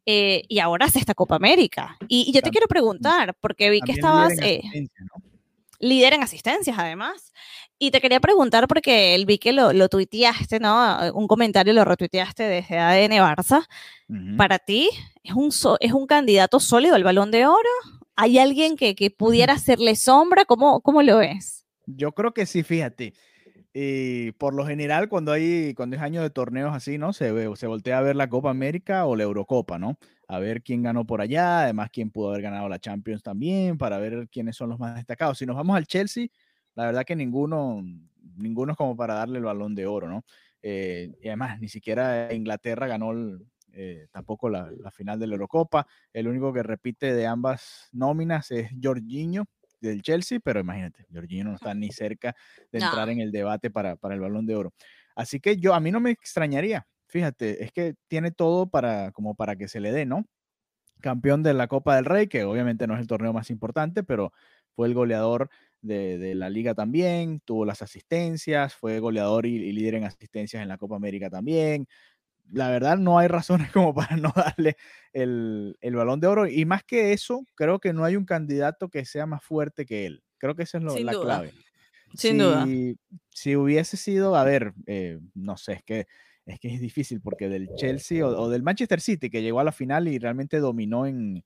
eh, 0.06 0.44
y 0.48 0.60
ahora 0.60 0.88
hace 0.88 1.00
esta 1.00 1.14
Copa 1.14 1.36
América. 1.36 1.98
Y, 2.08 2.32
yo 2.34 2.42
te 2.42 2.50
quiero 2.50 2.68
preguntar, 2.68 3.36
porque 3.40 3.70
vi 3.70 3.80
que 3.82 3.92
estabas 3.92 4.34
eh, 4.42 4.62
líder 5.80 6.14
en 6.14 6.24
asistencias, 6.24 6.78
además. 6.78 7.32
Y 7.84 7.90
te 7.90 8.00
quería 8.00 8.20
preguntar, 8.20 8.68
porque 8.68 9.24
vi 9.26 9.40
que 9.40 9.54
lo, 9.54 9.74
lo 9.74 9.90
tuiteaste, 9.90 10.60
¿no? 10.60 11.00
Un 11.16 11.28
comentario 11.28 11.74
lo 11.74 11.84
retuiteaste 11.84 12.44
desde 12.44 12.78
ADN 12.78 13.14
Barça. 13.14 13.66
¿Para 14.38 14.60
ti 14.60 14.88
es 15.24 15.34
un, 15.34 15.50
es 15.80 15.92
un 15.92 16.06
candidato 16.06 16.60
sólido 16.60 16.94
al 16.94 17.04
balón 17.04 17.32
de 17.32 17.48
oro? 17.48 17.70
¿Hay 18.16 18.38
alguien 18.38 18.76
que, 18.76 18.94
que 18.94 19.10
pudiera 19.10 19.54
hacerle 19.54 19.96
sombra? 19.96 20.46
¿Cómo, 20.46 20.82
¿Cómo 20.82 21.02
lo 21.02 21.18
ves? 21.18 21.66
Yo 21.88 22.12
creo 22.12 22.36
que 22.36 22.46
sí, 22.46 22.62
fíjate. 22.62 23.16
Y 23.74 24.34
por 24.34 24.54
lo 24.54 24.64
general, 24.68 25.10
cuando 25.10 25.32
hay, 25.32 25.74
cuando 25.74 25.96
es 25.96 26.04
año 26.04 26.22
de 26.22 26.30
torneos 26.30 26.76
así, 26.76 27.00
¿no? 27.00 27.14
Se, 27.14 27.32
ve, 27.32 27.50
se 27.56 27.66
voltea 27.66 27.98
a 27.98 28.02
ver 28.02 28.16
la 28.16 28.30
Copa 28.30 28.52
América 28.52 29.08
o 29.08 29.16
la 29.16 29.24
Eurocopa, 29.24 29.80
¿no? 29.80 29.98
A 30.28 30.38
ver 30.38 30.62
quién 30.62 30.84
ganó 30.84 31.08
por 31.08 31.20
allá, 31.20 31.64
además 31.64 31.90
quién 31.92 32.12
pudo 32.12 32.30
haber 32.30 32.44
ganado 32.44 32.70
la 32.70 32.78
Champions 32.78 33.24
también, 33.24 33.80
para 33.80 33.98
ver 33.98 34.30
quiénes 34.32 34.56
son 34.56 34.70
los 34.70 34.78
más 34.78 34.98
destacados. 34.98 35.40
Si 35.40 35.48
nos 35.48 35.56
vamos 35.56 35.76
al 35.76 35.88
Chelsea, 35.88 36.28
la 36.76 36.86
verdad 36.86 37.06
que 37.06 37.16
ninguno, 37.16 37.84
ninguno 38.36 38.72
es 38.74 38.78
como 38.78 38.96
para 38.96 39.16
darle 39.16 39.40
el 39.40 39.46
balón 39.46 39.76
de 39.76 39.88
oro, 39.88 40.08
¿no? 40.08 40.24
Eh, 40.62 41.12
y 41.22 41.28
además, 41.28 41.60
ni 41.60 41.68
siquiera 41.68 42.34
Inglaterra 42.34 42.88
ganó 42.88 43.14
eh, 43.74 44.08
tampoco 44.12 44.50
la, 44.50 44.70
la, 44.72 44.92
final 44.92 45.20
de 45.20 45.28
la 45.28 45.34
Eurocopa. 45.34 45.88
El 46.14 46.28
único 46.28 46.54
que 46.54 46.64
repite 46.64 47.14
de 47.14 47.26
ambas 47.26 47.90
nóminas 47.92 48.52
es 48.52 48.70
Jorginho, 48.82 49.46
del 49.82 50.02
Chelsea, 50.02 50.40
pero 50.40 50.60
imagínate, 50.60 51.06
Jorginho 51.12 51.46
no 51.46 51.56
está 51.56 51.74
ni 51.74 51.90
cerca 51.92 52.36
de 52.72 52.80
entrar 52.80 53.10
en 53.10 53.20
el 53.20 53.32
debate 53.32 53.70
para, 53.70 53.96
para, 53.96 54.16
el 54.16 54.22
balón 54.22 54.46
de 54.46 54.56
oro. 54.56 54.74
Así 55.16 55.40
que 55.40 55.58
yo, 55.58 55.74
a 55.74 55.80
mí 55.80 55.92
no 55.92 56.00
me 56.00 56.12
extrañaría, 56.12 56.88
fíjate, 57.08 57.64
es 57.64 57.72
que 57.72 57.96
tiene 58.08 58.32
todo 58.32 58.70
para, 58.70 59.12
como 59.12 59.36
para 59.36 59.56
que 59.56 59.68
se 59.68 59.82
le 59.82 59.92
dé, 59.92 60.06
¿no? 60.06 60.26
Campeón 61.02 61.44
de 61.44 61.54
la 61.54 61.68
Copa 61.68 61.96
del 61.96 62.06
Rey, 62.06 62.28
que 62.28 62.44
obviamente 62.44 62.88
no 62.88 62.94
es 62.94 63.02
el 63.02 63.08
torneo 63.08 63.34
más 63.34 63.50
importante, 63.50 64.04
pero 64.04 64.32
fue 64.76 64.88
el 64.88 64.94
goleador 64.94 65.50
de, 65.82 66.18
de 66.18 66.36
la 66.36 66.50
liga 66.50 66.74
también, 66.74 67.42
tuvo 67.44 67.66
las 67.66 67.82
asistencias, 67.82 68.74
fue 68.74 69.00
goleador 69.00 69.46
y, 69.46 69.56
y 69.56 69.72
líder 69.72 69.96
en 69.96 70.04
asistencias 70.04 70.62
en 70.62 70.70
la 70.70 70.78
Copa 70.78 70.96
América 70.96 71.30
también, 71.30 71.88
la 72.52 72.70
verdad 72.70 72.98
no 72.98 73.18
hay 73.18 73.28
razones 73.28 73.72
como 73.72 73.94
para 73.94 74.18
no 74.18 74.34
darle 74.36 74.78
el, 75.14 75.76
balón 75.82 76.20
de 76.20 76.28
oro. 76.28 76.48
Y 76.48 76.66
más 76.66 76.84
que 76.84 77.14
eso, 77.14 77.46
creo 77.56 77.80
que 77.80 77.94
no 77.94 78.04
hay 78.04 78.16
un 78.16 78.26
candidato 78.26 78.90
que 78.90 79.06
sea 79.06 79.26
más 79.26 79.44
fuerte 79.44 79.86
que 79.86 80.06
él. 80.06 80.24
Creo 80.38 80.56
que 80.56 80.64
esa 80.64 80.78
es 80.78 81.04
la 81.04 81.14
clave. 81.14 81.54
Sin 82.16 82.40
duda. 82.40 82.66
Si 83.30 83.56
hubiese 83.56 83.96
sido, 83.96 84.36
a 84.36 84.44
ver, 84.44 84.74
eh, 84.86 85.20
no 85.34 85.56
sé, 85.56 85.74
es 85.74 85.84
que, 85.84 86.08
es 86.46 86.60
que 86.60 86.74
es 86.74 86.82
difícil 86.82 87.22
porque 87.22 87.48
del 87.48 87.70
Chelsea 87.76 88.26
o, 88.26 88.50
del 88.50 88.64
Manchester 88.64 89.00
City 89.00 89.30
que 89.30 89.42
llegó 89.42 89.62
a 89.62 89.64
la 89.64 89.72
final 89.72 90.08
y 90.08 90.20
realmente 90.20 90.60
dominó 90.60 91.06
en, 91.06 91.46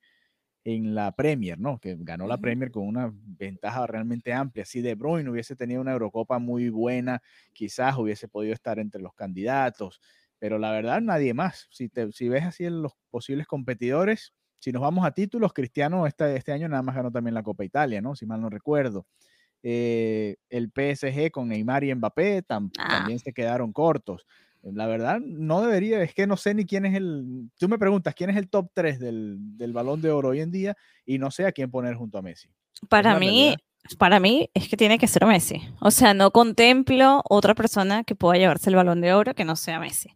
la 0.66 1.12
Premier, 1.12 1.60
¿no? 1.60 1.80
Que 1.80 1.96
ganó 2.00 2.28
la 2.28 2.38
Premier 2.38 2.72
con 2.72 2.88
una 2.88 3.14
ventaja 3.14 3.86
realmente 3.88 4.34
amplia. 4.34 4.66
Si 4.66 4.82
De 4.82 4.96
Bruyne 4.96 5.30
hubiese 5.30 5.56
tenido 5.56 5.82
una 5.82 5.94
Eurocopa 5.94 6.40
muy 6.40 6.70
buena, 6.70 7.22
quizás 7.54 7.98
hubiese 7.98 8.28
podido 8.28 8.54
estar 8.54 8.80
entre 8.80 9.02
los 9.02 9.14
candidatos 9.14 10.02
pero 10.40 10.60
la 10.60 10.72
verdad 10.72 11.02
nadie 11.02 11.34
más. 11.34 11.68
Si, 11.72 11.90
te, 11.90 12.12
si 12.12 12.30
ves 12.30 12.44
así 12.44 12.66
en 12.66 12.82
los 12.82 12.94
posibles 13.10 13.48
competidores, 13.48 14.34
si 14.60 14.72
nos 14.72 14.82
vamos 14.82 15.06
a 15.06 15.12
títulos, 15.12 15.54
Cristiano 15.54 16.08
este, 16.08 16.36
este 16.36 16.52
año 16.52 16.68
nada 16.68 16.82
más 16.82 16.96
ganó 16.96 17.12
también 17.12 17.34
la 17.34 17.44
Copa 17.44 17.64
Italia, 17.64 18.02
¿no? 18.02 18.16
Si 18.16 18.26
mal 18.26 18.42
no 18.42 18.50
recuerdo. 18.50 19.06
Eh, 19.64 20.36
el 20.50 20.72
PSG 20.72 21.32
con 21.32 21.48
Neymar 21.48 21.84
y 21.84 21.96
Mbappé 21.96 22.44
ah. 22.50 22.68
también 22.78 23.20
se 23.20 23.34
quedaron 23.34 23.74
cortos. 23.74 24.26
La 24.74 24.88
verdad, 24.88 25.20
no 25.20 25.62
debería, 25.62 26.02
es 26.02 26.14
que 26.14 26.26
no 26.26 26.38
sé 26.38 26.56
ni 26.56 26.66
quién 26.66 26.86
es 26.86 26.96
el, 26.96 27.50
tú 27.60 27.70
me 27.70 27.78
preguntas, 27.78 28.16
¿quién 28.16 28.32
es 28.32 28.38
el 28.38 28.50
top 28.50 28.72
3 28.74 29.00
del, 29.00 29.38
del 29.40 29.74
balón 29.74 30.02
de 30.02 30.10
oro 30.10 30.30
hoy 30.30 30.42
en 30.42 30.52
día? 30.52 30.76
Y 31.06 31.20
no 31.20 31.30
sé 31.30 31.46
a 31.46 31.52
quién 31.52 31.70
poner 31.70 31.96
junto 31.96 32.18
a 32.18 32.24
Messi. 32.24 32.50
Para 32.90 33.20
mí, 33.20 33.56
para 34.00 34.20
mí 34.20 34.50
es 34.54 34.68
que 34.68 34.78
tiene 34.78 34.98
que 34.98 35.08
ser 35.08 35.26
Messi. 35.26 35.62
O 35.80 35.92
sea, 35.92 36.14
no 36.14 36.32
contemplo 36.32 37.22
otra 37.30 37.54
persona 37.54 38.04
que 38.04 38.16
pueda 38.16 38.40
llevarse 38.40 38.70
el 38.70 38.76
balón 38.76 39.02
de 39.02 39.14
oro 39.14 39.36
que 39.36 39.46
no 39.46 39.56
sea 39.56 39.80
Messi. 39.80 40.10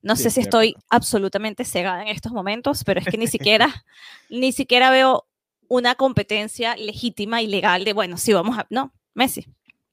No 0.00 0.16
sé 0.16 0.30
si 0.30 0.40
estoy 0.40 0.74
absolutamente 0.90 1.64
cegada 1.64 2.02
en 2.02 2.08
estos 2.08 2.32
momentos, 2.32 2.82
pero 2.84 3.00
es 3.00 3.06
que 3.06 3.18
ni 3.18 3.26
siquiera, 3.28 3.84
ni 4.30 4.52
siquiera 4.52 4.90
veo 4.90 5.26
una 5.68 5.94
competencia 5.94 6.76
legítima 6.76 7.40
y 7.40 7.46
legal 7.46 7.84
de, 7.84 7.92
bueno, 7.92 8.16
sí, 8.16 8.32
vamos 8.32 8.58
a... 8.58 8.66
No, 8.68 8.92
Messi. 9.14 9.46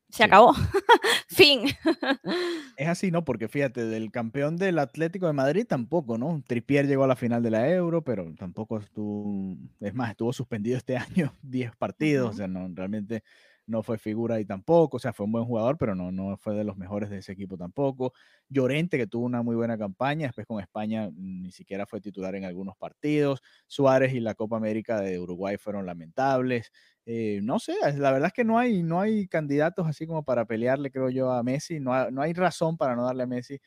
Se 0.10 0.24
acabó. 0.24 0.54
fin. 1.28 1.62
es 2.78 2.88
así, 2.88 3.12
¿no? 3.12 3.24
Porque 3.24 3.48
fíjate, 3.48 3.86
del 3.86 4.12
campeón 4.12 4.58
del 4.58 4.80
Atlético 4.80 5.28
de 5.28 5.34
Madrid 5.34 5.66
tampoco, 5.68 6.18
¿no? 6.18 6.42
Tripier 6.48 6.88
llegó 6.88 7.04
a 7.04 7.08
la 7.08 7.16
final 7.16 7.44
de 7.44 7.52
la 7.52 7.70
Euro, 7.70 8.04
pero 8.04 8.34
tampoco 8.36 8.80
estuvo, 8.80 9.56
es 9.80 9.94
más, 9.94 10.12
estuvo 10.12 10.34
suspendido 10.34 10.78
este 10.78 10.98
año 10.98 11.34
10 11.44 11.76
partidos, 11.76 12.32
o 12.32 12.34
sea, 12.34 12.48
no, 12.48 12.70
realmente 12.74 13.24
no 13.70 13.84
fue 13.84 13.98
figura 13.98 14.36
ahí 14.36 14.46
tampoco, 14.46 14.98
o 14.98 15.00
sea, 15.00 15.14
fue 15.14 15.26
un 15.26 15.32
buen 15.32 15.46
jugador, 15.46 15.78
pero 15.78 15.96
no, 15.96 16.12
no 16.12 16.38
fue 16.38 16.56
de 16.56 16.64
los 16.64 16.78
mejores 16.78 17.10
de 17.10 17.20
ese 17.20 17.32
equipo 17.34 17.58
tampoco. 17.58 18.14
Llorente, 18.50 18.98
que 18.98 19.08
tuvo 19.08 19.26
una 19.26 19.42
muy 19.44 19.56
buena 19.56 19.78
campaña, 19.78 20.28
después 20.28 20.48
con 20.48 20.60
España 20.60 21.10
ni 21.16 21.52
siquiera 21.52 21.86
fue 21.86 22.02
titular 22.02 22.36
en 22.36 22.46
algunos 22.46 22.76
partidos. 22.78 23.42
Suárez 23.68 24.14
y 24.14 24.20
la 24.20 24.36
Copa 24.36 24.58
América 24.58 25.00
de 25.02 25.20
Uruguay 25.20 25.58
fueron 25.58 25.86
lamentables. 25.86 26.72
Eh, 27.06 27.40
no 27.44 27.60
sé, 27.60 27.76
la 27.98 28.12
verdad 28.12 28.28
es 28.28 28.34
que 28.34 28.44
no 28.44 28.58
hay, 28.60 28.84
no 28.84 29.00
hay 29.02 29.28
candidatos 29.28 29.88
así 29.88 30.06
como 30.08 30.24
para 30.24 30.46
pelearle, 30.46 30.92
creo 30.92 31.10
yo, 31.10 31.32
a 31.32 31.44
Messi. 31.44 31.80
No, 31.80 32.12
no 32.12 32.22
hay 32.22 32.34
razón 32.34 32.78
para 32.78 32.96
no 32.96 33.06
darle 33.06 33.24
a 33.24 33.28
Messi 33.28 33.60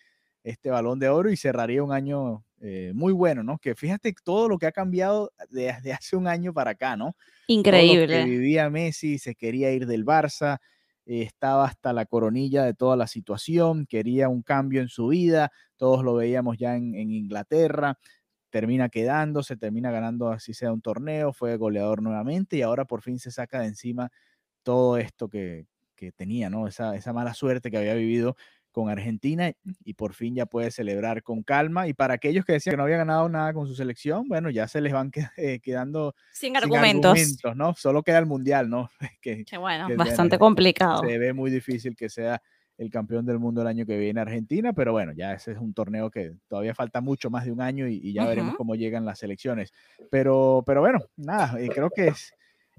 este 0.45 0.71
balón 0.71 0.99
de 0.99 1.09
oro 1.09 1.31
y 1.31 1.37
cerraría 1.37 1.83
un 1.85 1.93
año 1.93 2.45
eh, 2.62 2.92
muy 2.94 3.12
bueno, 3.12 3.42
¿no? 3.42 3.59
Que 3.59 3.75
fíjate 3.75 4.14
todo 4.25 4.48
lo 4.48 4.59
que 4.59 4.66
ha 4.66 4.72
cambiado 4.72 5.33
desde 5.51 5.92
hace 5.92 6.16
un 6.16 6.29
año 6.29 6.55
para 6.55 6.72
acá, 6.72 6.96
¿no? 6.96 7.16
Increíble. 7.48 8.07
que 8.07 8.25
vivía 8.25 8.70
Messi, 8.70 9.18
se 9.18 9.35
quería 9.35 9.72
ir 9.72 9.87
del 9.87 10.05
Barça, 10.05 10.59
eh, 11.07 11.22
estaba 11.22 11.64
hasta 11.66 11.92
la 11.92 12.07
coronilla 12.07 12.64
de 12.64 12.75
toda 12.75 12.96
la 12.96 13.07
situación, 13.09 13.87
quería 13.87 14.29
un 14.29 14.42
cambio 14.42 14.81
en 14.81 14.88
su 14.88 15.09
vida, 15.09 15.51
todos 15.77 16.05
lo 16.05 16.14
veíamos 16.14 16.59
ya 16.59 16.77
en, 16.77 16.94
en 16.94 17.11
Inglaterra, 17.11 17.98
termina 18.51 18.88
quedándose, 18.90 19.57
termina 19.57 19.90
ganando 19.90 20.29
así 20.31 20.55
sea 20.55 20.72
un 20.72 20.83
torneo, 20.83 21.33
fue 21.33 21.57
goleador 21.57 22.03
nuevamente 22.03 22.57
y 22.59 22.62
ahora 22.62 22.85
por 22.85 23.03
fin 23.03 23.18
se 23.18 23.31
saca 23.31 23.61
de 23.61 23.68
encima 23.68 24.11
todo 24.62 24.98
esto 24.98 25.29
que, 25.29 25.66
que 25.96 26.12
tenía, 26.12 26.51
¿no? 26.51 26.68
Esa, 26.68 26.96
esa 26.96 27.12
mala 27.12 27.35
suerte 27.35 27.70
que 27.70 27.79
había 27.79 27.94
vivido 27.94 28.37
con 28.72 28.88
Argentina 28.88 29.52
y 29.85 29.94
por 29.94 30.14
fin 30.14 30.35
ya 30.35 30.46
puede 30.46 30.70
celebrar 30.70 31.22
con 31.22 31.42
calma. 31.42 31.87
Y 31.87 31.92
para 31.92 32.14
aquellos 32.14 32.44
que 32.44 32.54
decían 32.54 32.72
que 32.72 32.76
no 32.78 32.85
había 32.85 32.96
ganado 32.96 33.28
nada 33.28 33.52
con 33.52 33.68
su 33.68 33.74
selección, 33.74 34.26
bueno, 34.26 34.50
ya 34.50 34.66
se 34.66 34.80
les 34.80 34.92
van 34.92 35.12
eh, 35.37 35.61
quedando 35.61 36.14
sin 36.32 36.56
argumentos. 36.56 37.18
¿no? 37.54 37.74
Solo 37.74 38.02
queda 38.02 38.18
el 38.18 38.26
Mundial, 38.26 38.68
¿no? 38.68 38.90
que, 39.20 39.44
bueno, 39.58 39.88
bastante 39.96 40.38
complicado. 40.38 41.02
Se 41.06 41.18
ve 41.18 41.32
muy 41.32 41.50
difícil 41.50 41.94
que 41.94 42.08
sea 42.08 42.42
el 42.78 42.90
campeón 42.90 43.26
del 43.26 43.38
mundo 43.38 43.61
el 43.61 43.68
año 43.68 43.87
que 43.87 43.98
viene 43.98 44.20
Argentina, 44.20 44.72
pero 44.72 44.92
bueno, 44.92 45.12
ya 45.12 45.35
ese 45.35 45.52
es 45.52 45.58
un 45.58 45.74
torneo 45.74 46.11
que 46.11 46.35
todavía 46.48 46.74
falta 46.74 47.00
mucho 47.00 47.30
más 47.30 47.44
de 47.44 47.52
un 47.52 47.61
año 47.61 47.87
y, 47.87 48.12
ya 48.12 48.26
veremos 48.26 48.56
cómo 48.56 48.74
llegan 48.74 49.04
las 49.04 49.22
elecciones. 49.22 49.72
Pero, 50.11 50.64
pero 50.66 50.80
bueno, 50.80 50.98
nada, 51.16 51.61
eh, 51.61 51.68
creo 51.68 51.90
que 51.90 52.08
es, 52.08 52.32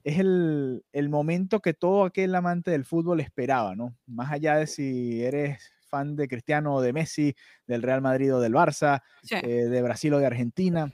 es 0.03 0.19
el, 0.19 0.83
el, 0.91 1.09
momento 1.09 1.59
que 1.59 1.73
todo 1.73 2.05
aquel 2.05 2.33
amante 2.35 2.71
del 2.71 2.85
fútbol 2.85 3.19
esperaba, 3.19 3.75
¿no? 3.75 3.95
Más 4.07 4.31
allá 4.31 4.57
de 4.57 4.67
si 4.67 5.23
eres 5.23 5.73
fan 5.93 6.15
de 6.15 6.27
Cristiano 6.27 6.73
o 6.73 6.81
de 6.81 6.91
Messi, 6.91 7.35
del 7.67 7.83
Real 7.83 8.01
Madrid 8.01 8.33
o 8.33 8.39
del 8.39 8.53
Barça, 8.53 9.03
eh, 9.29 9.45
de 9.45 9.81
Brasil 9.83 10.11
o 10.15 10.17
de 10.17 10.25
Argentina, 10.25 10.91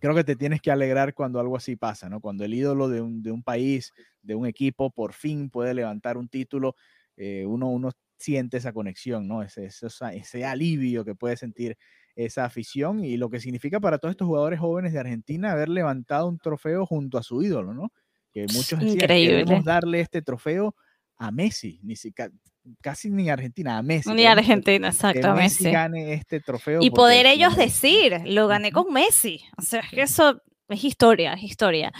creo 0.00 0.14
que 0.14 0.24
te 0.24 0.36
tienes 0.36 0.62
que 0.62 0.70
alegrar 0.70 1.12
cuando 1.12 1.38
algo 1.38 1.54
así 1.54 1.76
pasa, 1.76 2.08
¿no? 2.08 2.18
Cuando 2.20 2.42
el 2.44 2.54
ídolo 2.54 2.88
de 2.88 3.02
un, 3.02 3.22
de 3.22 3.30
un 3.30 3.42
país, 3.42 3.92
de 4.22 4.34
un 4.34 4.46
equipo, 4.46 4.90
por 4.90 5.12
fin 5.12 5.50
puede 5.50 5.74
levantar 5.74 6.16
un 6.16 6.28
título, 6.28 6.76
eh, 7.18 7.44
uno, 7.44 7.68
uno 7.68 7.90
siente 8.16 8.56
esa 8.56 8.72
conexión, 8.72 9.28
¿no? 9.28 9.42
Ese, 9.42 9.66
ese, 9.66 9.88
ese, 10.14 10.44
alivio 10.46 11.04
que 11.04 11.14
puede 11.14 11.36
sentir 11.36 11.76
esa 12.16 12.46
afición 12.46 13.04
y 13.04 13.18
lo 13.18 13.28
que 13.28 13.38
significa 13.38 13.80
para 13.80 13.98
todos 13.98 14.12
estos 14.12 14.26
jugadores 14.26 14.60
jóvenes 14.60 14.94
de 14.94 15.00
Argentina 15.00 15.52
haber 15.52 15.68
levantado 15.68 16.26
un 16.26 16.38
trofeo 16.38 16.86
junto 16.86 17.18
a 17.18 17.22
su 17.22 17.42
ídolo, 17.42 17.74
¿no? 17.74 17.92
Que 18.32 18.46
muchos 18.54 18.80
decían, 18.80 19.06
queremos 19.06 19.62
darle 19.62 20.00
este 20.00 20.22
trofeo 20.22 20.74
a 21.18 21.30
Messi, 21.30 21.80
ni 21.82 21.96
siquiera, 21.96 22.32
casi 22.80 23.10
ni 23.10 23.30
Argentina, 23.30 23.78
a 23.78 23.82
Messi. 23.82 24.12
Ni 24.12 24.26
Argentina, 24.26 24.88
exacto, 24.88 25.30
a 25.30 25.34
Messi. 25.34 25.70
gane 25.70 26.14
este 26.14 26.40
trofeo. 26.40 26.80
Y 26.82 26.90
poder 26.90 27.26
ellos 27.26 27.56
decir, 27.56 28.20
lo 28.24 28.48
gané 28.48 28.72
con 28.72 28.92
Messi. 28.92 29.40
O 29.56 29.62
sea, 29.62 29.80
es 29.80 29.90
que 29.90 30.02
eso 30.02 30.42
es 30.68 30.84
historia, 30.84 31.34
es 31.34 31.42
historia. 31.42 31.92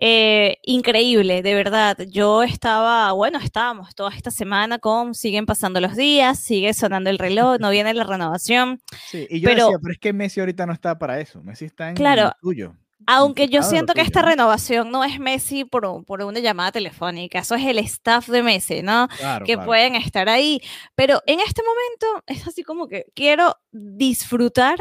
Eh, 0.00 0.58
increíble, 0.62 1.42
de 1.42 1.54
verdad. 1.54 1.96
Yo 2.08 2.42
estaba, 2.42 3.12
bueno, 3.12 3.38
estábamos 3.38 3.94
toda 3.94 4.10
esta 4.10 4.30
semana 4.30 4.78
con, 4.78 5.14
siguen 5.14 5.46
pasando 5.46 5.80
los 5.80 5.96
días, 5.96 6.38
sigue 6.38 6.74
sonando 6.74 7.10
el 7.10 7.18
reloj, 7.18 7.58
no 7.60 7.70
viene 7.70 7.94
la 7.94 8.04
renovación. 8.04 8.80
Sí, 9.06 9.26
y 9.30 9.40
yo 9.40 9.48
pero, 9.48 9.66
decía, 9.66 9.78
pero 9.80 9.92
es 9.92 9.98
que 9.98 10.12
Messi 10.12 10.40
ahorita 10.40 10.66
no 10.66 10.72
está 10.72 10.98
para 10.98 11.20
eso, 11.20 11.42
Messi 11.42 11.66
está 11.66 11.88
en 11.90 11.96
claro, 11.96 12.26
el 12.26 12.32
tuyo. 12.40 12.74
Aunque 13.06 13.48
yo 13.48 13.62
siento 13.62 13.92
que 13.92 14.00
esta 14.00 14.22
renovación 14.22 14.90
no 14.90 15.04
es 15.04 15.20
Messi 15.20 15.64
por, 15.64 16.04
por, 16.04 16.22
una 16.22 16.40
llamada 16.40 16.72
telefónica, 16.72 17.40
eso 17.40 17.54
es 17.54 17.64
el 17.66 17.78
staff 17.78 18.28
de 18.28 18.42
Messi, 18.42 18.82
¿no? 18.82 19.08
que 19.44 19.58
pueden 19.58 19.94
estar 19.94 20.28
ahí. 20.28 20.62
Pero 20.94 21.22
en 21.26 21.40
este 21.40 21.62
momento 21.62 22.24
es 22.26 22.46
así 22.46 22.62
como 22.62 22.88
que 22.88 23.06
quiero 23.14 23.56
disfrutar 23.70 24.78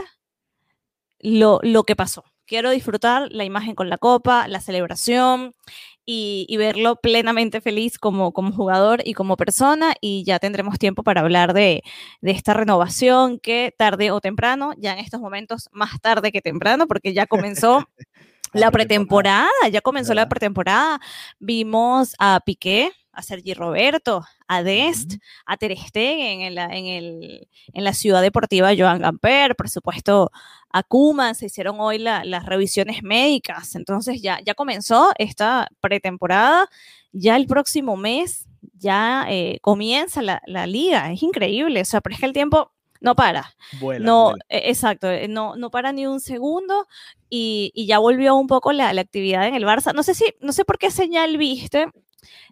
lo, 1.19 1.59
lo 1.61 1.83
que 1.83 1.95
pasó 1.95 2.23
quiero 2.45 2.69
disfrutar 2.69 3.27
la 3.31 3.43
imagen 3.43 3.75
con 3.75 3.89
la 3.89 3.97
copa, 3.97 4.47
la 4.47 4.61
celebración 4.61 5.55
y, 6.05 6.55
verlo 6.57 6.97
plenamente 6.97 7.61
feliz 7.61 7.97
como, 7.97 8.31
como 8.31 8.51
jugador 8.51 9.01
y 9.03 9.13
como 9.13 9.37
persona 9.37 9.95
y 10.01 10.23
ya 10.23 10.39
tendremos 10.39 10.77
tiempo 10.77 11.03
para 11.03 11.21
hablar 11.21 11.53
de, 11.53 11.83
esta 12.21 12.53
renovación 12.53 13.39
que 13.39 13.73
tarde 13.77 14.11
o 14.11 14.21
temprano, 14.21 14.73
ya 14.77 14.93
en 14.93 14.99
estos 14.99 15.19
momentos 15.19 15.69
más 15.71 15.99
tarde 16.01 16.31
que 16.31 16.41
temprano, 16.41 16.87
porque 16.87 17.13
ya 17.13 17.25
comenzó 17.25 17.87
la 18.53 18.71
pretemporada, 18.71 19.49
ya 19.71 19.81
comenzó 19.81 20.13
la 20.13 20.29
pretemporada, 20.29 20.99
vimos 21.39 22.15
a 22.19 22.39
Piqué, 22.45 22.91
a 23.15 23.21
Sergi 23.21 23.53
Roberto, 23.53 24.23
a 24.47 24.63
Dest, 24.63 25.13
a 25.45 25.57
Ter 25.57 25.77
Stegen 25.77 26.41
en 26.41 26.55
la, 26.55 26.65
en, 26.65 26.85
el, 26.85 27.47
en 27.73 27.83
la 27.83 27.93
ciudad 27.93 28.21
deportiva 28.21 28.75
Joan 28.77 28.99
Gamper, 28.99 29.55
por 29.55 29.69
supuesto 29.69 30.31
a 30.69 30.83
Kuman, 30.83 31.35
se 31.35 31.45
hicieron 31.45 31.77
hoy 31.79 31.99
las 31.99 32.45
revisiones 32.45 33.01
médicas, 33.01 33.75
entonces 33.75 34.21
ya, 34.21 34.39
ya 34.45 34.53
comenzó 34.55 35.11
esta 35.17 35.69
pretemporada, 35.79 36.67
ya 37.13 37.37
el 37.37 37.47
próximo 37.47 37.95
mes 37.95 38.45
ya 38.73 39.25
eh, 39.29 39.59
comienza 39.61 40.21
la, 40.21 40.41
la, 40.47 40.67
liga, 40.67 41.11
es 41.13 41.23
increíble, 41.23 41.81
o 41.81 41.85
sea, 41.85 42.01
pero 42.01 42.15
es 42.15 42.19
que 42.19 42.25
el 42.25 42.33
tiempo 42.33 42.74
no 43.05 43.15
para. 43.15 43.55
no, 43.99 44.33
e, 44.49 44.69
exacto, 44.71 45.09
eh, 45.11 45.27
no, 45.27 45.55
no 45.55 45.69
para 45.69 45.91
ni 45.91 46.07
un 46.07 46.19
segundo 46.19 46.87
y, 47.29 47.71
y 47.75 47.85
ya 47.85 47.99
volvió 47.99 48.35
un 48.35 48.47
poco 48.47 48.73
la, 48.73 48.93
la, 48.93 49.01
actividad 49.01 49.47
en 49.47 49.53
el 49.53 49.63
Barça. 49.63 49.93
No 49.93 50.01
sé 50.01 50.15
si, 50.15 50.25
no 50.41 50.51
sé 50.51 50.65
por 50.65 50.79
qué 50.79 50.89
señal 50.89 51.37
viste 51.37 51.85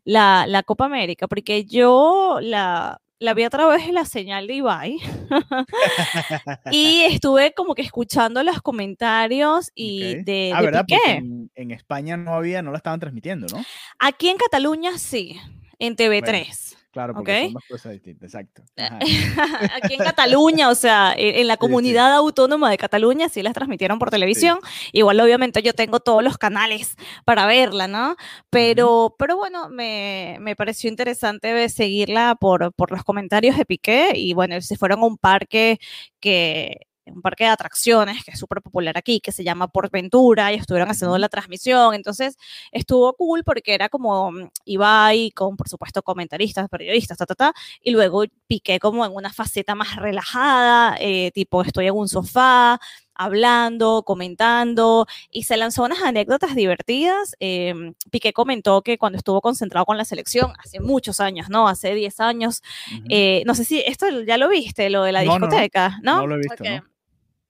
la, 0.03 0.45
la 0.47 0.61
Copa 0.61 0.85
América, 0.85 1.27
porque 1.27 1.65
yo 1.65 2.37
la, 2.39 3.01
la 3.17 3.33
vi 3.33 3.41
a 3.41 3.49
través 3.49 3.87
de 3.87 3.93
la 3.93 4.05
señal 4.05 4.45
de 4.45 4.53
Ibai 4.53 4.99
y 6.71 7.01
estuve 7.05 7.53
como 7.55 7.73
que 7.73 7.81
escuchando 7.81 8.43
los 8.43 8.61
comentarios 8.61 9.71
y 9.73 10.21
de, 10.23 10.51
ah, 10.53 10.61
¿verdad? 10.61 10.85
En, 11.07 11.71
España 11.71 12.15
no 12.15 12.35
había, 12.35 12.61
no 12.61 12.69
la 12.69 12.77
estaban 12.77 12.99
transmitiendo, 12.99 13.47
¿no? 13.51 13.65
Aquí 13.97 14.29
en 14.29 14.37
Cataluña 14.37 14.99
sí, 14.99 15.39
en 15.79 15.95
TV3. 15.95 16.82
Claro, 16.93 17.15
porque 17.15 17.45
son 17.45 17.53
dos 17.53 17.63
cosas 17.67 17.91
distintas, 17.93 18.35
exacto. 18.35 18.61
Aquí 19.81 19.95
en 19.95 19.99
Cataluña, 20.03 20.69
o 20.69 20.75
sea, 20.75 21.15
e, 21.17 21.41
en 21.41 21.47
la 21.47 21.57
comunidad 21.57 22.13
autónoma 22.13 22.69
de 22.69 22.77
Cataluña 22.77 23.29
sí 23.29 23.41
las 23.41 23.55
transmitieron 23.55 23.97
por 23.97 24.11
televisión. 24.11 24.59
Igual, 24.91 25.19
obviamente, 25.19 25.63
yo 25.63 25.73
tengo 25.73 26.01
todos 26.01 26.23
los 26.23 26.37
canales 26.37 26.95
para 27.25 27.47
verla, 27.47 27.87
¿no? 27.87 28.15
Pero, 28.51 29.15
pero 29.17 29.35
bueno, 29.35 29.69
me, 29.69 30.37
me, 30.39 30.55
pareció 30.55 30.87
interesante 30.87 31.67
seguirla 31.69 32.35
por, 32.39 32.71
por 32.73 32.91
los 32.91 33.03
comentarios 33.03 33.57
de 33.57 33.65
Piqué 33.65 34.11
y 34.13 34.35
bueno, 34.35 34.61
se 34.61 34.77
fueron 34.77 34.99
a 34.99 35.05
un 35.07 35.17
parque 35.17 35.79
que 36.19 36.77
un 37.05 37.21
parque 37.21 37.43
de 37.45 37.49
atracciones 37.51 38.23
que 38.23 38.31
es 38.31 38.39
súper 38.39 38.61
popular 38.61 38.97
aquí, 38.97 39.19
que 39.19 39.31
se 39.31 39.43
llama 39.43 39.67
Portventura, 39.67 40.51
y 40.53 40.55
estuvieron 40.55 40.89
haciendo 40.89 41.17
la 41.17 41.29
transmisión. 41.29 41.93
Entonces, 41.93 42.37
estuvo 42.71 43.13
cool 43.13 43.43
porque 43.43 43.73
era 43.73 43.89
como 43.89 44.31
mm, 44.31 44.49
Ibai 44.65 45.31
con, 45.31 45.57
por 45.57 45.69
supuesto, 45.69 46.01
comentaristas, 46.01 46.69
periodistas, 46.69 47.17
ta, 47.17 47.25
ta, 47.25 47.35
ta, 47.35 47.53
y 47.81 47.91
luego 47.91 48.23
piqué 48.47 48.79
como 48.79 49.05
en 49.05 49.13
una 49.13 49.31
faceta 49.33 49.75
más 49.75 49.95
relajada, 49.95 50.95
eh, 50.99 51.31
tipo, 51.33 51.61
estoy 51.61 51.87
en 51.87 51.95
un 51.95 52.07
sofá, 52.07 52.79
hablando, 53.15 54.03
comentando, 54.03 55.07
y 55.31 55.43
se 55.43 55.57
lanzó 55.57 55.83
unas 55.83 56.01
anécdotas 56.01 56.55
divertidas. 56.55 57.35
Em, 57.39 57.93
Piqué 58.11 58.33
comentó 58.33 58.81
que 58.81 58.97
cuando 58.97 59.17
estuvo 59.17 59.41
concentrado 59.41 59.85
con 59.85 59.97
la 59.97 60.05
selección, 60.05 60.53
hace 60.59 60.79
muchos 60.79 61.19
años, 61.19 61.49
¿no? 61.49 61.67
Hace 61.67 61.93
10 61.93 62.19
años, 62.19 62.61
eh, 63.09 63.43
no 63.45 63.55
sé 63.55 63.65
si 63.65 63.81
esto 63.81 64.07
ya 64.21 64.37
lo 64.37 64.49
viste, 64.49 64.89
lo 64.89 65.03
de 65.03 65.11
la 65.11 65.21
discoteca, 65.21 65.99
¿no? 66.01 66.21
No, 66.21 66.27
lo 66.27 66.35
he 66.35 66.39
visto, 66.39 66.63
¿no? 66.63 66.92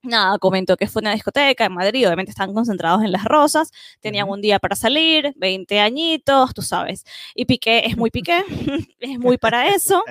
Nada, 0.03 0.37
comentó 0.37 0.77
que 0.77 0.87
fue 0.87 1.01
una 1.01 1.13
discoteca 1.13 1.65
en 1.65 1.73
Madrid, 1.73 2.05
obviamente 2.05 2.31
están 2.31 2.53
concentrados 2.53 3.03
en 3.03 3.11
las 3.11 3.23
rosas, 3.23 3.71
tenían 4.01 4.29
un 4.29 4.41
día 4.41 4.59
para 4.59 4.75
salir, 4.75 5.33
20 5.37 5.79
añitos, 5.79 6.53
tú 6.53 6.61
sabes, 6.61 7.05
y 7.33 7.45
Piqué 7.45 7.85
es 7.85 7.97
muy 7.97 8.11
Piqué, 8.11 8.43
es 8.99 9.19
muy 9.19 9.37
para 9.37 9.67
eso, 9.69 10.03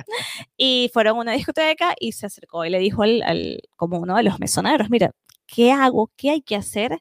y 0.57 0.91
fueron 0.93 1.19
a 1.19 1.21
una 1.21 1.33
discoteca 1.33 1.95
y 2.01 2.13
se 2.13 2.27
acercó 2.27 2.65
y 2.65 2.71
le 2.71 2.79
dijo 2.79 3.03
al, 3.03 3.61
como 3.77 3.99
uno 3.99 4.17
de 4.17 4.23
los 4.23 4.41
mesoneros, 4.41 4.91
mira, 4.91 5.13
¿qué 5.47 5.73
hago? 5.73 6.11
¿Qué 6.17 6.31
hay 6.31 6.43
que 6.43 6.57
hacer 6.57 6.99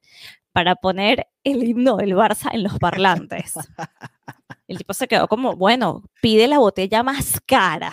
para 0.52 0.76
poner 0.76 1.28
el 1.44 1.64
himno 1.64 1.98
del 1.98 2.16
Barça 2.16 2.50
en 2.54 2.64
los 2.64 2.78
parlantes? 2.80 3.54
El 4.68 4.78
tipo 4.78 4.94
se 4.94 5.10
quedó 5.10 5.28
como, 5.28 5.58
bueno, 5.58 6.02
pide 6.22 6.48
la 6.48 6.58
botella 6.58 7.04
más 7.04 7.42
cara 7.46 7.92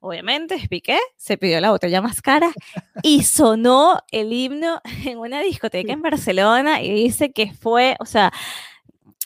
obviamente, 0.00 0.58
Piqué 0.68 0.98
se 1.16 1.38
pidió 1.38 1.60
la 1.60 1.70
botella 1.70 2.00
más 2.00 2.22
cara 2.22 2.52
y 3.02 3.22
sonó 3.24 3.98
el 4.10 4.32
himno 4.32 4.80
en 5.04 5.18
una 5.18 5.40
discoteca 5.40 5.92
en 5.92 6.02
Barcelona 6.02 6.82
y 6.82 6.92
dice 6.92 7.32
que 7.32 7.52
fue, 7.52 7.96
o 8.00 8.06
sea, 8.06 8.32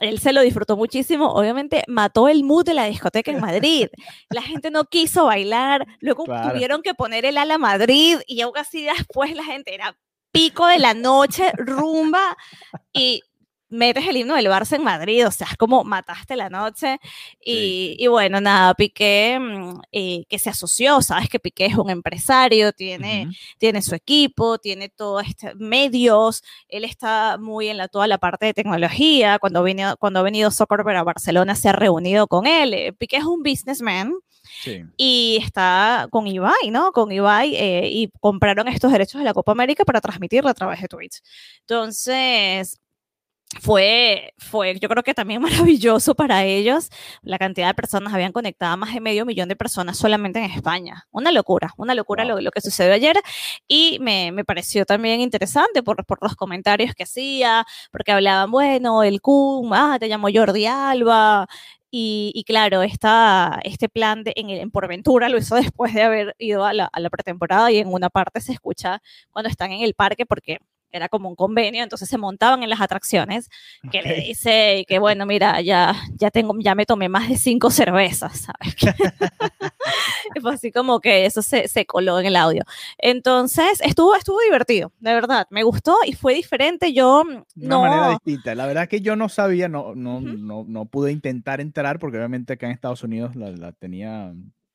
él 0.00 0.18
se 0.18 0.32
lo 0.32 0.42
disfrutó 0.42 0.76
muchísimo, 0.76 1.32
obviamente 1.32 1.84
mató 1.86 2.28
el 2.28 2.42
mood 2.42 2.64
de 2.64 2.74
la 2.74 2.86
discoteca 2.86 3.30
en 3.30 3.40
Madrid. 3.40 3.88
La 4.30 4.42
gente 4.42 4.70
no 4.70 4.84
quiso 4.84 5.26
bailar, 5.26 5.86
luego 6.00 6.24
tuvieron 6.24 6.82
que 6.82 6.94
poner 6.94 7.24
el 7.24 7.38
ala 7.38 7.58
Madrid 7.58 8.18
y 8.26 8.40
aún 8.40 8.56
así 8.56 8.84
después 8.84 9.36
la 9.36 9.44
gente 9.44 9.74
era 9.74 9.96
pico 10.32 10.66
de 10.66 10.78
la 10.78 10.94
noche, 10.94 11.52
rumba 11.56 12.36
y 12.92 13.22
metes 13.72 14.06
el 14.06 14.16
himno 14.16 14.34
del 14.36 14.46
Barça 14.46 14.76
en 14.76 14.84
Madrid, 14.84 15.26
o 15.26 15.30
sea, 15.30 15.48
es 15.50 15.56
como 15.56 15.84
mataste 15.84 16.36
la 16.36 16.48
noche. 16.50 16.98
Y, 17.44 18.06
bueno, 18.06 18.40
nada, 18.40 18.74
Piqué 18.74 19.38
mm, 19.40 19.80
eh, 19.92 20.24
que 20.28 20.38
se 20.38 20.50
asoció, 20.50 21.02
sabes 21.02 21.28
que 21.28 21.40
Piqué 21.40 21.66
es 21.66 21.76
un 21.76 21.90
empresario, 21.90 22.72
tiene, 22.72 23.28
tiene 23.58 23.82
su 23.82 23.94
equipo, 23.94 24.58
tiene 24.58 24.88
todos 24.88 25.26
estos 25.26 25.56
medios, 25.56 26.42
él 26.68 26.84
está 26.84 27.38
muy 27.38 27.68
en 27.68 27.78
la, 27.78 27.88
toda 27.88 28.06
la 28.06 28.18
parte 28.18 28.46
de 28.46 28.54
tecnología, 28.54 29.38
cuando, 29.38 29.62
venido, 29.62 29.96
cuando 29.96 30.20
ha 30.20 30.22
venido 30.22 30.50
Soccer 30.50 30.82
a 30.96 31.02
Barcelona 31.02 31.54
se 31.54 31.68
ha 31.68 31.72
reunido 31.72 32.26
con 32.26 32.46
él. 32.46 32.74
Eh, 32.74 32.92
Piqué 32.92 33.16
es 33.16 33.24
un 33.24 33.42
businessman. 33.42 34.12
Y 34.96 35.38
está 35.40 36.08
con 36.10 36.26
Ibai, 36.26 36.70
¿no? 36.70 36.92
Con 36.92 37.12
Ibai 37.12 37.54
eh, 37.54 37.88
y 37.90 38.10
compraron 38.20 38.68
estos 38.68 38.92
derechos 38.92 39.20
de 39.20 39.24
la 39.24 39.34
Copa 39.34 39.52
América 39.52 39.84
para 39.84 40.00
transmitirla 40.00 40.50
a 40.50 40.54
través 40.54 40.80
de 40.80 40.88
Twitch. 40.88 41.20
Entonces, 41.60 42.78
fue, 43.60 44.34
fue, 44.38 44.78
yo 44.80 44.88
creo 44.88 45.02
que 45.02 45.14
también 45.14 45.42
maravilloso 45.42 46.14
para 46.14 46.44
ellos. 46.44 46.88
La 47.22 47.38
cantidad 47.38 47.68
de 47.68 47.74
personas 47.74 48.12
habían 48.14 48.32
conectado, 48.32 48.76
más 48.76 48.94
de 48.94 49.00
medio 49.00 49.26
millón 49.26 49.48
de 49.48 49.56
personas 49.56 49.98
solamente 49.98 50.38
en 50.38 50.50
España. 50.50 51.06
Una 51.10 51.32
locura, 51.32 51.72
una 51.76 51.94
locura 51.94 52.24
lo, 52.24 52.40
lo, 52.40 52.50
que 52.50 52.60
sucedió 52.60 52.94
ayer. 52.94 53.16
Y 53.68 53.98
me, 54.00 54.32
me 54.32 54.44
pareció 54.44 54.84
también 54.84 55.20
interesante 55.20 55.82
por, 55.82 56.04
por, 56.06 56.18
los 56.22 56.36
comentarios 56.36 56.94
que 56.94 57.04
hacía, 57.04 57.64
porque 57.90 58.12
hablaban, 58.12 58.50
bueno, 58.50 59.02
el 59.02 59.20
CUM, 59.20 59.72
ah, 59.72 59.96
te 60.00 60.08
llamó 60.08 60.28
Jordi 60.32 60.66
Alba. 60.66 61.46
Y, 61.94 62.32
y 62.34 62.44
claro, 62.44 62.82
esta, 62.82 63.60
este 63.64 63.88
plan 63.90 64.24
de, 64.24 64.32
en, 64.36 64.48
en 64.48 64.70
Porventura 64.70 65.28
lo 65.28 65.36
hizo 65.38 65.56
después 65.56 65.92
de 65.94 66.02
haber 66.02 66.34
ido 66.38 66.64
a 66.64 66.72
la, 66.72 66.86
a 66.86 67.00
la 67.00 67.10
pretemporada 67.10 67.70
y 67.70 67.78
en 67.78 67.88
una 67.92 68.08
parte 68.08 68.40
se 68.40 68.52
escucha 68.52 69.02
cuando 69.30 69.50
están 69.50 69.72
en 69.72 69.82
el 69.82 69.94
parque 69.94 70.24
porque 70.24 70.58
era 70.92 71.08
como 71.08 71.28
un 71.28 71.34
convenio, 71.34 71.82
entonces 71.82 72.08
se 72.08 72.18
montaban 72.18 72.62
en 72.62 72.70
las 72.70 72.80
atracciones, 72.80 73.48
que 73.90 74.00
okay. 74.00 74.02
le 74.02 74.20
dice 74.22 74.84
que 74.86 74.98
bueno, 74.98 75.26
mira, 75.26 75.60
ya, 75.60 75.94
ya, 76.14 76.30
tengo, 76.30 76.54
ya 76.60 76.74
me 76.74 76.86
tomé 76.86 77.08
más 77.08 77.28
de 77.28 77.36
cinco 77.36 77.70
cervezas, 77.70 78.46
¿sabes? 78.46 78.76
y 80.34 80.40
fue 80.40 80.54
así 80.54 80.70
como 80.70 81.00
que 81.00 81.26
eso 81.26 81.42
se, 81.42 81.66
se, 81.68 81.86
coló 81.86 82.20
en 82.20 82.26
el 82.26 82.36
audio. 82.36 82.64
Entonces, 82.98 83.80
estuvo, 83.80 84.14
estuvo 84.14 84.40
divertido, 84.40 84.92
de 85.00 85.14
verdad, 85.14 85.46
me 85.50 85.62
gustó 85.62 85.96
y 86.06 86.12
fue 86.12 86.34
diferente, 86.34 86.92
yo 86.92 87.22
Una 87.22 87.44
no... 87.56 87.82
manera 87.82 88.10
distinta, 88.10 88.54
la 88.54 88.66
verdad 88.66 88.84
es 88.84 88.88
que 88.88 89.00
yo 89.00 89.16
no 89.16 89.28
sabía, 89.28 89.68
no, 89.68 89.94
no, 89.94 90.18
uh 90.18 90.20
-huh. 90.20 90.38
no, 90.38 90.64
no, 90.68 90.84
pude 90.86 91.10
intentar 91.10 91.60
entrar, 91.60 91.98
porque 91.98 92.18
obviamente 92.18 92.52
acá 92.52 92.66
en 92.66 92.72
Estados 92.72 93.02
Unidos 93.02 93.34
la, 93.34 93.50
la 93.50 93.72
tenía 93.72 94.32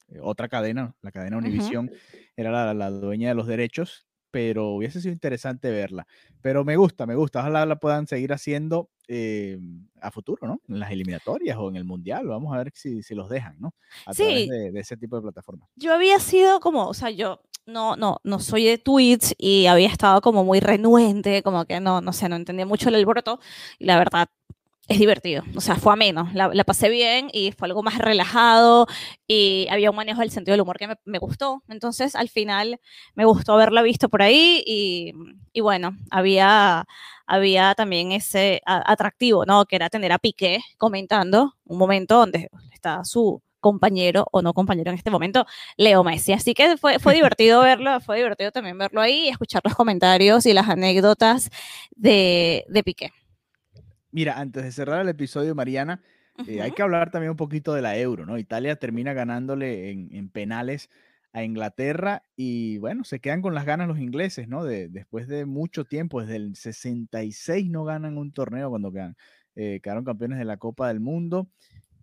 eh, 0.09 0.19
otra 0.21 0.47
cadena, 0.49 0.95
la 1.01 1.11
cadena 1.11 1.37
Univision, 1.37 1.85
uh 1.85 1.91
-huh. 1.91 2.29
era 2.35 2.51
la, 2.51 2.73
la 2.73 2.89
dueña 2.89 3.29
de 3.29 3.35
los 3.35 3.47
derechos, 3.47 4.06
pero 4.31 4.69
hubiese 4.69 5.01
sido 5.01 5.13
interesante 5.13 5.69
verla. 5.71 6.07
Pero 6.41 6.63
me 6.63 6.75
gusta, 6.75 7.05
me 7.05 7.15
gusta. 7.15 7.39
Ojalá 7.39 7.65
la 7.65 7.77
puedan 7.77 8.07
seguir 8.07 8.33
haciendo 8.33 8.89
eh, 9.07 9.57
a 10.01 10.11
futuro, 10.11 10.47
¿no? 10.47 10.61
En 10.67 10.79
las 10.79 10.91
eliminatorias 10.91 11.57
o 11.57 11.69
en 11.69 11.75
el 11.77 11.85
mundial. 11.85 12.27
Vamos 12.27 12.53
a 12.53 12.57
ver 12.57 12.71
si, 12.75 13.03
si 13.03 13.15
los 13.15 13.29
dejan, 13.29 13.55
¿no? 13.59 13.73
A 14.05 14.13
sí. 14.13 14.23
través 14.23 14.49
de, 14.49 14.71
de, 14.71 14.79
ese 14.79 14.97
tipo 14.97 15.15
de 15.15 15.23
plataformas. 15.23 15.69
Yo 15.75 15.93
había 15.93 16.19
sido 16.19 16.59
como, 16.59 16.87
o 16.87 16.93
sea, 16.93 17.09
yo 17.09 17.41
no, 17.67 17.95
no, 17.95 18.19
no 18.23 18.39
soy 18.39 18.65
de 18.65 18.77
tweets 18.77 19.35
y 19.37 19.67
había 19.67 19.89
estado 19.89 20.21
como 20.21 20.43
muy 20.43 20.59
renuente, 20.59 21.43
como 21.43 21.65
que 21.65 21.79
no, 21.79 22.01
no 22.01 22.13
sé, 22.13 22.29
no 22.29 22.35
entendía 22.35 22.65
mucho 22.65 22.89
el 22.89 22.95
alboroto. 22.95 23.39
Y 23.77 23.85
la 23.85 23.97
verdad, 23.97 24.27
es 24.87 24.99
divertido, 24.99 25.43
o 25.55 25.61
sea, 25.61 25.75
fue 25.75 25.93
ameno, 25.93 26.29
la, 26.33 26.49
la, 26.53 26.63
pasé 26.63 26.89
bien 26.89 27.29
y 27.33 27.51
fue 27.51 27.67
algo 27.67 27.83
más 27.83 27.97
relajado 27.97 28.87
y 29.27 29.67
había 29.69 29.89
un 29.89 29.97
manejo 29.97 30.21
del 30.21 30.31
sentido 30.31 30.53
del 30.53 30.61
humor 30.61 30.77
que 30.77 30.87
me, 30.87 30.95
me 31.03 31.19
gustó, 31.19 31.61
entonces 31.67 32.15
al 32.15 32.29
final 32.29 32.79
me 33.13 33.25
gustó 33.25 33.53
haberla 33.53 33.81
visto 33.81 34.07
por 34.07 34.21
ahí 34.21 34.63
y, 34.65 35.13
y 35.51 35.61
bueno, 35.61 35.97
había, 36.09 36.85
había 37.25 37.75
también 37.75 38.13
ese 38.13 38.61
atractivo, 38.65 39.45
¿no? 39.45 39.65
Que 39.65 39.75
era 39.75 39.89
tener 39.89 40.11
a 40.13 40.19
Piqué 40.19 40.59
comentando 40.77 41.55
un 41.65 41.77
momento 41.77 42.17
donde 42.19 42.49
está 42.71 43.03
su 43.03 43.41
compañero 43.59 44.27
o 44.31 44.41
no 44.41 44.53
compañero 44.53 44.91
en 44.91 44.97
este 44.97 45.11
momento, 45.11 45.45
Leo 45.77 46.03
Messi. 46.03 46.31
Así 46.33 46.53
que 46.53 46.77
fue, 46.77 46.99
fue 46.99 47.13
divertido 47.15 47.61
verlo, 47.61 47.99
fue 48.01 48.17
divertido 48.17 48.51
también 48.51 48.77
verlo 48.77 49.01
ahí 49.01 49.25
y 49.25 49.29
escuchar 49.29 49.61
los 49.65 49.75
comentarios 49.75 50.45
y 50.45 50.53
las 50.53 50.69
anécdotas 50.69 51.49
de, 51.95 52.65
de 52.69 52.83
Piqué. 52.83 53.11
Mira, 54.17 54.39
antes 54.39 54.63
de 54.63 54.71
cerrar 54.71 55.01
el 55.01 55.09
episodio, 55.09 55.53
Mariana, 55.53 56.01
uh 56.39 56.41
-huh. 56.41 56.49
eh, 56.49 56.61
hay 56.63 56.71
que 56.71 56.81
hablar 56.81 57.11
también 57.11 57.29
un 57.29 57.37
poquito 57.37 57.75
de 57.75 57.83
la 57.83 57.99
euro, 57.99 58.25
¿no? 58.25 58.39
Italia 58.39 58.75
termina 58.75 59.13
ganándole 59.13 59.91
en, 59.91 60.09
en, 60.11 60.29
penales 60.29 60.89
a 61.33 61.43
Inglaterra 61.43 62.23
y 62.35 62.79
bueno, 62.79 63.03
se 63.03 63.19
quedan 63.19 63.43
con 63.43 63.53
las 63.53 63.65
ganas 63.65 63.87
los 63.87 63.99
ingleses, 63.99 64.47
¿no? 64.47 64.63
De, 64.63 64.87
después 64.89 65.27
de 65.27 65.45
mucho 65.45 65.85
tiempo, 65.85 66.19
desde 66.19 66.37
el 66.37 66.55
66 66.55 67.69
no 67.69 67.83
ganan 67.83 68.17
un 68.17 68.31
torneo 68.31 68.71
cuando 68.71 68.91
quedan, 68.91 69.15
eh, 69.55 69.81
quedaron 69.83 70.03
campeones 70.03 70.39
de 70.39 70.45
la 70.45 70.57
Copa 70.57 70.87
del 70.87 70.99
Mundo. 70.99 71.51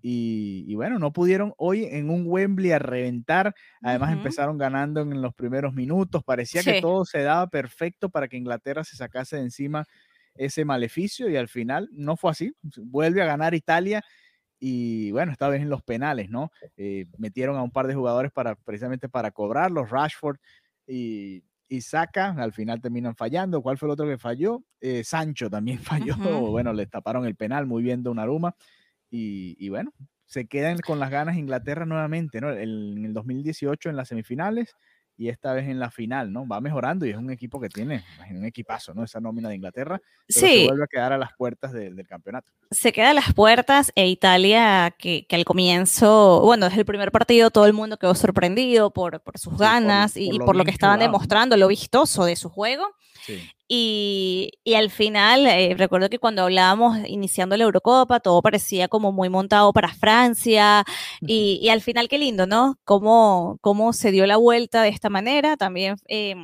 Y, 0.00 0.66
y, 0.68 0.74
bueno, 0.76 1.00
no 1.00 1.12
pudieron 1.12 1.52
hoy 1.56 1.86
en 1.86 2.10
un 2.10 2.26
Wembley 2.28 2.70
a 2.70 2.78
reventar. 2.78 3.56
Además, 3.82 4.10
uh 4.10 4.12
-huh. 4.12 4.18
empezaron 4.18 4.56
ganando 4.56 5.00
en 5.00 5.20
los 5.20 5.34
primeros 5.34 5.74
minutos. 5.74 6.22
Parecía 6.22 6.62
sí. 6.62 6.74
que 6.74 6.80
todo 6.80 7.04
se 7.06 7.22
daba 7.22 7.48
perfecto 7.48 8.08
para 8.08 8.28
que 8.28 8.36
Inglaterra 8.36 8.84
se 8.84 8.96
sacase 8.96 9.36
de 9.36 9.42
encima 9.42 9.84
ese 10.36 10.64
maleficio 10.64 11.28
y 11.30 11.36
al 11.36 11.48
final 11.48 11.88
no 11.92 12.16
fue 12.16 12.30
así. 12.30 12.52
Vuelve 12.78 13.22
a 13.22 13.26
ganar 13.26 13.54
Italia 13.54 14.02
y 14.58 15.10
bueno, 15.10 15.32
esta 15.32 15.48
vez 15.48 15.60
en 15.62 15.68
los 15.68 15.82
penales, 15.82 16.30
¿no? 16.30 16.50
Eh, 16.76 17.06
metieron 17.18 17.56
a 17.56 17.62
un 17.62 17.70
par 17.70 17.86
de 17.86 17.94
jugadores 17.94 18.32
para 18.32 18.54
precisamente 18.54 19.08
para 19.08 19.30
cobrarlos, 19.30 19.90
Rashford 19.90 20.38
y, 20.86 21.44
y 21.68 21.80
Saka, 21.80 22.30
al 22.38 22.52
final 22.52 22.80
terminan 22.80 23.14
fallando. 23.16 23.60
¿Cuál 23.62 23.78
fue 23.78 23.88
el 23.88 23.92
otro 23.92 24.06
que 24.06 24.18
falló? 24.18 24.64
Eh, 24.80 25.04
Sancho 25.04 25.50
también 25.50 25.78
falló. 26.12 26.14
Uh 26.14 26.18
-huh. 26.18 26.50
Bueno, 26.50 26.72
le 26.72 26.86
taparon 26.86 27.26
el 27.26 27.36
penal 27.36 27.66
muy 27.66 27.82
bien 27.82 28.02
Donnarumma 28.02 28.56
y, 29.10 29.56
y 29.58 29.68
bueno, 29.68 29.92
se 30.26 30.46
quedan 30.46 30.78
con 30.78 30.98
las 30.98 31.10
ganas 31.10 31.36
Inglaterra 31.36 31.84
nuevamente, 31.86 32.40
¿no? 32.40 32.50
El, 32.50 32.94
en 32.98 33.04
el 33.04 33.12
2018 33.14 33.90
en 33.90 33.96
las 33.96 34.08
semifinales 34.08 34.74
y 35.16 35.28
esta 35.28 35.52
vez 35.52 35.68
en 35.68 35.78
la 35.78 35.90
final, 35.90 36.32
¿no? 36.32 36.46
Va 36.46 36.60
mejorando 36.60 37.06
y 37.06 37.10
es 37.10 37.16
un 37.16 37.30
equipo 37.30 37.60
que 37.60 37.68
tiene 37.68 38.04
un 38.30 38.44
equipazo, 38.44 38.94
¿no? 38.94 39.04
Esa 39.04 39.20
nómina 39.20 39.48
de 39.48 39.56
Inglaterra, 39.56 40.00
pero 40.26 40.40
sí. 40.40 40.60
se 40.60 40.66
vuelve 40.66 40.84
a 40.84 40.86
quedar 40.86 41.12
a 41.12 41.18
las 41.18 41.30
puertas 41.36 41.72
de, 41.72 41.92
del 41.92 42.06
campeonato. 42.06 42.50
Se 42.70 42.92
queda 42.92 43.10
a 43.10 43.14
las 43.14 43.32
puertas 43.32 43.92
e 43.94 44.08
Italia, 44.08 44.94
que, 44.98 45.26
que, 45.26 45.36
al 45.36 45.44
comienzo, 45.44 46.40
bueno, 46.40 46.66
desde 46.66 46.80
el 46.80 46.86
primer 46.86 47.12
partido 47.12 47.50
todo 47.50 47.66
el 47.66 47.72
mundo 47.72 47.96
quedó 47.96 48.14
sorprendido 48.14 48.92
por, 48.92 49.20
por 49.20 49.38
sus 49.38 49.56
ganas 49.56 50.14
por, 50.14 50.22
y 50.22 50.38
por, 50.38 50.46
por 50.46 50.56
lo 50.56 50.64
que 50.64 50.70
estaban 50.70 50.96
jugado. 50.96 51.12
demostrando, 51.12 51.56
lo 51.56 51.68
vistoso 51.68 52.24
de 52.24 52.36
su 52.36 52.48
juego. 52.48 52.84
Sí. 53.24 53.40
Y, 53.76 54.52
y, 54.62 54.74
al 54.74 54.88
final, 54.88 55.48
eh, 55.48 55.74
recuerdo 55.76 56.08
que 56.08 56.20
cuando 56.20 56.42
hablábamos 56.42 56.96
iniciando 57.08 57.56
la 57.56 57.64
Eurocopa, 57.64 58.20
todo 58.20 58.40
parecía 58.40 58.86
como 58.86 59.10
muy 59.10 59.28
montado 59.28 59.72
para 59.72 59.92
Francia. 59.92 60.84
Y, 61.20 61.58
y 61.60 61.70
al 61.70 61.80
final, 61.80 62.08
qué 62.08 62.18
lindo, 62.18 62.46
¿no? 62.46 62.78
Cómo, 62.84 63.58
cómo 63.62 63.92
se 63.92 64.12
dio 64.12 64.26
la 64.26 64.36
vuelta 64.36 64.82
de 64.82 64.90
esta 64.90 65.10
manera. 65.10 65.56
También 65.56 65.96
eh, 66.06 66.36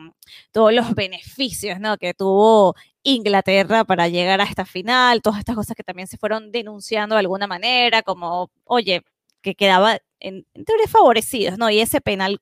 todos 0.51 0.73
los 0.73 0.93
beneficios, 0.97 1.79
¿no? 1.79 1.99
Que 1.99 2.15
tuvo 2.15 2.75
Inglaterra 3.05 3.85
para 3.85 4.09
llegar 4.09 4.41
a 4.41 4.45
esta 4.45 4.65
final. 4.65 5.23
Todas 5.23 5.39
estas 5.39 5.55
cosas 5.55 5.77
que 5.77 5.85
también 5.85 6.09
se 6.09 6.19
fueron 6.19 6.51
denunciando 6.51 7.15
de 7.15 7.21
alguna 7.21 7.47
manera, 7.47 8.03
como, 8.03 8.51
oye, 8.65 9.03
que 9.41 9.55
quedaba 9.55 9.99
en, 10.19 10.47
en 10.55 10.65
teoría 10.65 10.89
favorecidos, 10.89 11.59
¿no? 11.59 11.71
Y 11.71 11.79
ese 11.79 12.01
penal, 12.01 12.41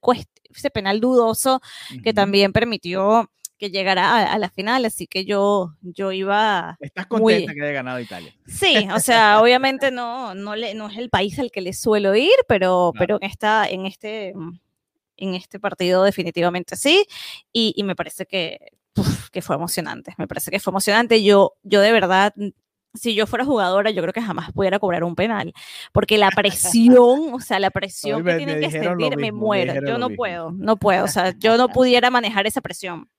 ese 0.55 0.71
penal 0.71 0.99
dudoso 0.99 1.57
uh 1.57 1.93
-huh. 1.93 2.03
que 2.03 2.11
también 2.11 2.53
permitió 2.53 3.29
que 3.59 3.69
llegara 3.69 4.09
a, 4.09 4.33
a, 4.33 4.39
la 4.39 4.49
final, 4.49 4.85
así 4.85 5.05
que 5.05 5.25
yo, 5.25 5.75
yo 5.81 6.11
iba... 6.11 6.77
¿Estás 6.79 7.05
contenta 7.07 7.51
muy... 7.51 7.55
que 7.55 7.63
haya 7.63 7.73
ganado 7.73 7.99
Italia? 7.99 8.33
Sí, 8.47 8.87
o 8.93 8.99
sea, 8.99 9.41
obviamente 9.41 9.91
no, 9.91 10.33
no, 10.33 10.55
le, 10.55 10.73
no 10.73 10.89
es 10.89 10.97
el 10.97 11.09
país 11.09 11.37
al 11.37 11.51
que 11.51 11.61
le 11.61 11.73
suelo 11.73 12.15
ir, 12.15 12.31
pero, 12.47 12.91
claro. 12.93 12.99
pero 12.99 13.17
en, 13.21 13.29
esta, 13.29 13.67
en, 13.69 13.85
este, 13.85 14.33
en 15.17 15.35
este 15.35 15.59
partido 15.59 16.03
definitivamente 16.03 16.75
sí, 16.77 17.05
y, 17.51 17.73
y 17.75 17.83
me 17.83 17.95
parece 17.95 18.25
que, 18.25 18.71
uf, 18.95 19.29
que 19.29 19.41
fue 19.41 19.57
emocionante, 19.57 20.15
me 20.17 20.27
parece 20.27 20.49
que 20.49 20.59
fue 20.59 20.71
emocionante, 20.71 21.21
yo, 21.21 21.53
yo 21.63 21.81
de 21.81 21.91
verdad 21.91 22.33
si 22.93 23.13
yo 23.13 23.27
fuera 23.27 23.45
jugadora, 23.45 23.91
yo 23.91 24.01
creo 24.01 24.13
que 24.13 24.21
jamás 24.21 24.51
pudiera 24.51 24.79
cobrar 24.79 25.03
un 25.03 25.15
penal, 25.15 25.53
porque 25.91 26.17
la 26.17 26.31
presión, 26.31 27.33
o 27.33 27.39
sea, 27.39 27.59
la 27.59 27.69
presión 27.69 28.23
me, 28.23 28.31
que 28.31 28.37
tienen 28.37 28.59
que 28.59 28.71
sentir, 28.71 29.15
mismo, 29.15 29.17
me 29.17 29.31
muero. 29.31 29.73
Yo 29.75 29.97
no 29.97 30.09
mismo. 30.09 30.17
puedo, 30.17 30.51
no 30.51 30.77
puedo, 30.77 31.05
o 31.05 31.07
sea, 31.07 31.31
yo 31.37 31.57
no 31.57 31.69
pudiera 31.69 32.09
manejar 32.09 32.47
esa 32.47 32.61
presión. 32.61 33.09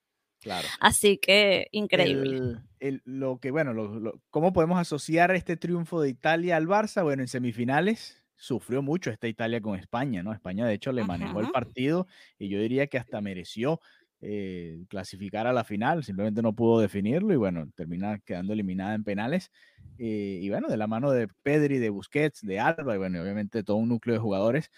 Claro. 0.40 0.66
Así 0.80 1.18
que 1.18 1.68
increíble. 1.72 2.36
El, 2.36 2.58
el, 2.80 3.02
lo 3.04 3.38
que, 3.38 3.50
bueno, 3.50 3.74
lo, 3.74 4.00
lo, 4.00 4.22
¿cómo 4.30 4.52
podemos 4.52 4.78
asociar 4.78 5.30
este 5.32 5.56
triunfo 5.56 6.00
de 6.00 6.08
Italia 6.08 6.56
al 6.56 6.66
Barça? 6.66 7.02
Bueno, 7.02 7.22
en 7.22 7.28
semifinales 7.28 8.16
sufrió 8.36 8.80
mucho 8.80 9.10
esta 9.10 9.28
Italia 9.28 9.60
con 9.60 9.78
España, 9.78 10.22
¿no? 10.22 10.32
España, 10.32 10.66
de 10.66 10.72
hecho, 10.72 10.92
le 10.92 11.04
manejó 11.04 11.40
el 11.40 11.50
partido 11.50 12.06
y 12.38 12.48
yo 12.48 12.58
diría 12.58 12.86
que 12.86 12.96
hasta 12.96 13.20
mereció 13.20 13.80
eh, 14.22 14.84
clasificar 14.88 15.46
a 15.46 15.52
la 15.52 15.62
final, 15.62 16.04
simplemente 16.04 16.40
no 16.40 16.54
pudo 16.54 16.80
definirlo 16.80 17.34
y 17.34 17.36
bueno, 17.36 17.70
termina 17.74 18.18
quedando 18.18 18.54
eliminada 18.54 18.94
en 18.94 19.04
penales. 19.04 19.50
Eh, 19.98 20.38
y 20.40 20.48
bueno, 20.48 20.68
de 20.68 20.78
la 20.78 20.86
mano 20.86 21.10
de 21.10 21.28
Pedri, 21.42 21.78
de 21.78 21.90
Busquets, 21.90 22.40
de 22.40 22.58
Alba 22.60 22.94
y 22.94 22.98
bueno, 22.98 23.20
obviamente 23.20 23.62
todo 23.62 23.76
un 23.76 23.90
núcleo 23.90 24.14
de 24.14 24.20
jugadores 24.20 24.70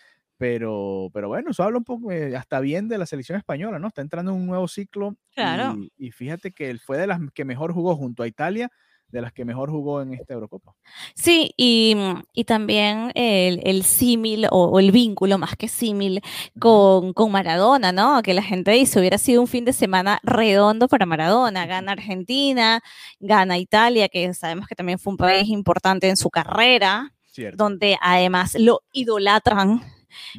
pero, 0.42 1.09
pero 1.14 1.28
bueno, 1.28 1.52
eso 1.52 1.62
habla 1.62 1.78
un 1.78 1.85
poco 1.85 2.11
eh, 2.11 2.35
hasta 2.35 2.59
bien 2.59 2.88
de 2.88 2.98
la 2.98 3.07
selección 3.07 3.38
española, 3.38 3.78
¿no? 3.78 3.87
Está 3.87 4.02
entrando 4.02 4.33
en 4.33 4.38
un 4.38 4.46
nuevo 4.48 4.66
ciclo. 4.66 5.14
Claro. 5.37 5.76
Y, 5.76 5.92
y, 5.96 6.11
fíjate 6.11 6.50
que 6.50 6.68
él 6.68 6.81
fue 6.81 6.98
de 6.98 7.07
las 7.07 7.20
que 7.33 7.44
mejor 7.44 7.72
jugó 7.72 7.94
junto 7.94 8.24
a 8.24 8.26
Italia, 8.26 8.68
de 9.07 9.20
las 9.20 9.33
que 9.33 9.44
mejor 9.44 9.70
jugó 9.70 10.02
en 10.02 10.14
esta 10.14 10.35
Eurocopa. 10.35 10.74
Sí, 11.14 11.55
y, 11.57 11.94
y 12.33 12.42
también 12.42 13.12
el, 13.14 13.61
el 13.62 13.85
símil 13.85 14.46
o, 14.50 14.64
o, 14.64 14.81
el 14.81 14.90
vínculo, 14.90 15.38
más 15.38 15.55
que 15.55 15.68
símil, 15.68 16.20
con, 16.59 17.12
con, 17.12 17.31
Maradona, 17.31 17.92
¿no? 17.92 18.20
Que 18.24 18.35
la 18.35 18.42
gente 18.42 18.72
dice, 18.72 18.98
hubiera 18.98 19.18
sido 19.18 19.42
un 19.42 19.46
fin 19.46 19.64
de 19.64 19.72
semana 19.72 20.18
redondo 20.24 20.88
para 20.88 21.07
Maradona. 21.07 21.66
Gana 21.66 21.92
Argentina, 21.92 22.81
gana 23.20 23.59
Italia, 23.59 24.09
que 24.09 24.35
sabemos 24.35 24.66
que 24.66 24.74
también 24.74 24.98
fue 24.98 25.12
un 25.12 25.18
país 25.18 25.48
importante 25.50 26.09
en 26.09 26.16
su 26.16 26.31
carrera, 26.31 27.14
Cierto. 27.26 27.62
donde 27.62 27.96
además 28.02 28.57
lo 28.59 28.81
idolatran 28.92 29.83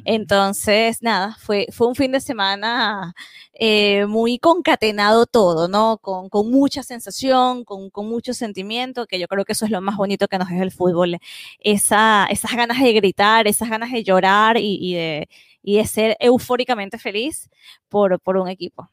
Entonces, 0.04 1.02
nada, 1.02 1.36
fue, 1.40 1.66
fue 1.70 1.86
un 1.86 1.94
fin 1.94 2.12
de 2.12 2.20
semana 2.20 3.14
eh, 3.52 4.06
muy 4.06 4.38
concatenado 4.38 5.26
todo, 5.26 5.68
¿no? 5.68 5.98
Con, 5.98 6.28
con 6.28 6.50
mucha 6.50 6.82
sensación, 6.82 7.64
con, 7.64 7.90
con, 7.90 8.08
mucho 8.08 8.34
sentimiento, 8.34 9.06
que 9.06 9.18
yo 9.18 9.28
creo 9.28 9.44
que 9.44 9.52
eso 9.52 9.64
es 9.64 9.70
lo 9.70 9.80
más 9.80 9.96
bonito 9.96 10.28
que 10.28 10.38
nos 10.38 10.48
deja 10.48 10.62
el 10.62 10.72
fútbol. 10.72 11.18
Esa, 11.60 12.26
esas 12.30 12.52
ganas 12.54 12.80
de 12.80 12.92
gritar, 12.92 13.46
esas 13.46 13.70
ganas 13.70 13.90
de 13.92 14.04
llorar 14.04 14.56
y, 14.56 14.78
y 14.80 14.94
de, 14.94 15.28
y 15.62 15.76
de 15.78 15.86
ser 15.86 16.16
eufóricamente 16.20 16.98
feliz 16.98 17.48
por, 17.88 18.20
por 18.20 18.36
un 18.36 18.48
equipo. 18.48 18.90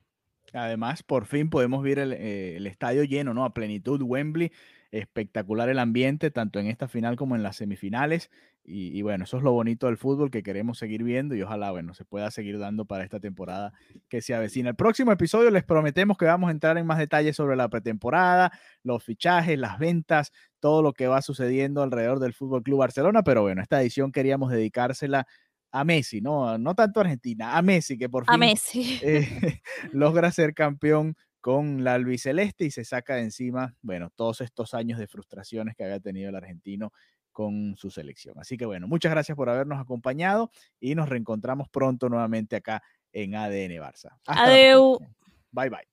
Además, 0.54 1.04
por 1.04 1.26
fin 1.26 1.50
podemos 1.50 1.84
ver 1.84 2.00
el, 2.00 2.14
eh, 2.14 2.58
el, 2.58 2.68
estadio 2.68 3.04
lleno, 3.04 3.34
¿no? 3.34 3.46
A 3.46 3.54
plenitud, 3.54 4.02
Wembley, 4.02 4.52
espectacular 4.92 5.70
el 5.70 5.80
ambiente, 5.80 6.32
tanto 6.32 6.60
en 6.60 6.68
esta 6.68 6.88
final 6.88 7.16
como 7.16 7.36
en 7.36 7.44
las 7.44 7.58
semifinales. 7.58 8.30
Y, 8.64 8.98
y, 8.98 9.02
bueno, 9.02 9.24
eso 9.24 9.38
es 9.38 9.44
lo 9.44 9.52
bonito 9.52 9.88
del 9.88 9.98
fútbol 9.98 10.30
que 10.30 10.44
queremos 10.44 10.78
seguir 10.78 11.04
viendo 11.04 11.36
y 11.36 11.42
ojalá, 11.42 11.72
bueno, 11.72 11.96
se 11.96 12.06
pueda 12.06 12.30
seguir 12.30 12.60
dando 12.60 12.86
para 12.86 13.04
esta 13.04 13.20
temporada 13.20 13.74
que 14.08 14.22
se 14.22 14.36
avecina. 14.36 14.70
El 14.70 14.76
próximo 14.76 15.12
episodio 15.12 15.50
les 15.50 15.64
prometemos 15.64 16.16
que 16.18 16.26
vamos 16.26 16.50
a 16.50 16.52
entrar 16.52 16.78
en 16.78 16.86
más 16.86 17.00
detalles 17.00 17.36
sobre 17.36 17.56
la 17.56 17.70
pretemporada, 17.70 18.52
los 18.84 19.04
fichajes, 19.04 19.58
las 19.58 19.80
ventas, 19.80 20.32
todo 20.60 20.84
lo 20.84 20.94
que 20.94 21.08
va 21.08 21.22
sucediendo 21.24 21.82
alrededor 21.82 22.20
del 22.20 22.34
Fútbol 22.34 22.62
Club 22.62 22.80
Barcelona. 22.80 23.24
Pero 23.24 23.42
bueno, 23.42 23.62
esta 23.64 23.82
edición 23.82 24.12
queríamos 24.12 24.52
dedicársela 24.52 25.26
a 25.72 25.84
Messi, 25.84 26.22
¿no? 26.22 26.58
No 26.58 26.76
tanto 26.76 27.00
a 27.00 27.04
Argentina, 27.04 27.58
a 27.58 27.62
Messi, 27.62 27.98
que 27.98 28.10
por 28.10 28.26
fin 28.26 28.36
a 28.36 28.38
Messi. 28.38 29.00
Eh, 29.02 29.28
logra 29.92 30.32
ser 30.32 30.54
campeón 30.54 31.16
con 31.40 31.84
la 31.84 31.96
albiceleste 31.96 32.66
y 32.66 32.72
se 32.72 32.86
saca 32.86 33.16
de 33.16 33.24
encima, 33.24 33.76
bueno, 33.82 34.12
todos 34.16 34.42
estos 34.42 34.76
años 34.76 35.00
de 35.00 35.08
frustraciones 35.08 35.76
que 35.76 35.84
había 35.84 36.00
tenido 36.00 36.30
el 36.30 36.36
argentino 36.36 36.92
con 37.32 37.76
su 37.78 37.90
selección. 37.90 38.38
Así 38.40 38.58
que 38.58 38.66
bueno, 38.66 38.88
muchas 38.88 39.12
gracias 39.12 39.36
por 39.36 39.50
habernos 39.50 39.80
acompañado 39.80 40.52
y 40.80 40.96
nos 40.96 41.10
reencontramos 41.10 41.70
pronto 41.70 42.10
nuevamente 42.10 42.56
acá 42.56 42.84
en 43.14 43.36
ADN 43.36 43.80
Barça. 43.80 44.18
Hasta 44.26 44.44
Adeu. 44.44 45.00
Bye 45.52 45.70
bye. 45.70 45.92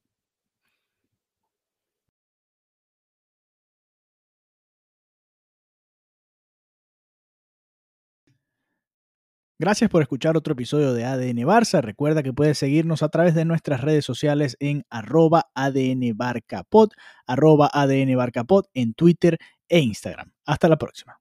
Gracias 9.61 9.91
por 9.91 10.03
escuchar 10.03 10.37
otro 10.37 10.53
episodio 10.53 10.93
de 10.95 11.05
ADN 11.05 11.39
Barça. 11.39 11.81
Recuerda 11.83 12.23
que 12.23 12.33
puedes 12.33 12.59
seguirnos 12.59 13.03
a 13.03 13.09
través 13.09 13.35
de 13.35 13.45
nuestras 13.45 13.81
redes 13.81 14.05
sociales 14.05 14.57
en 14.61 14.85
arroba 14.89 15.51
ADN 15.53 16.17
Barcapod, 16.17 16.91
arroba 17.27 17.69
ADN 17.73 18.17
Barcapod 18.17 18.67
en 18.73 18.95
Twitter 18.95 19.37
e 19.69 19.81
Instagram. 19.81 20.31
Hasta 20.47 20.69
la 20.69 20.79
próxima. 20.79 21.21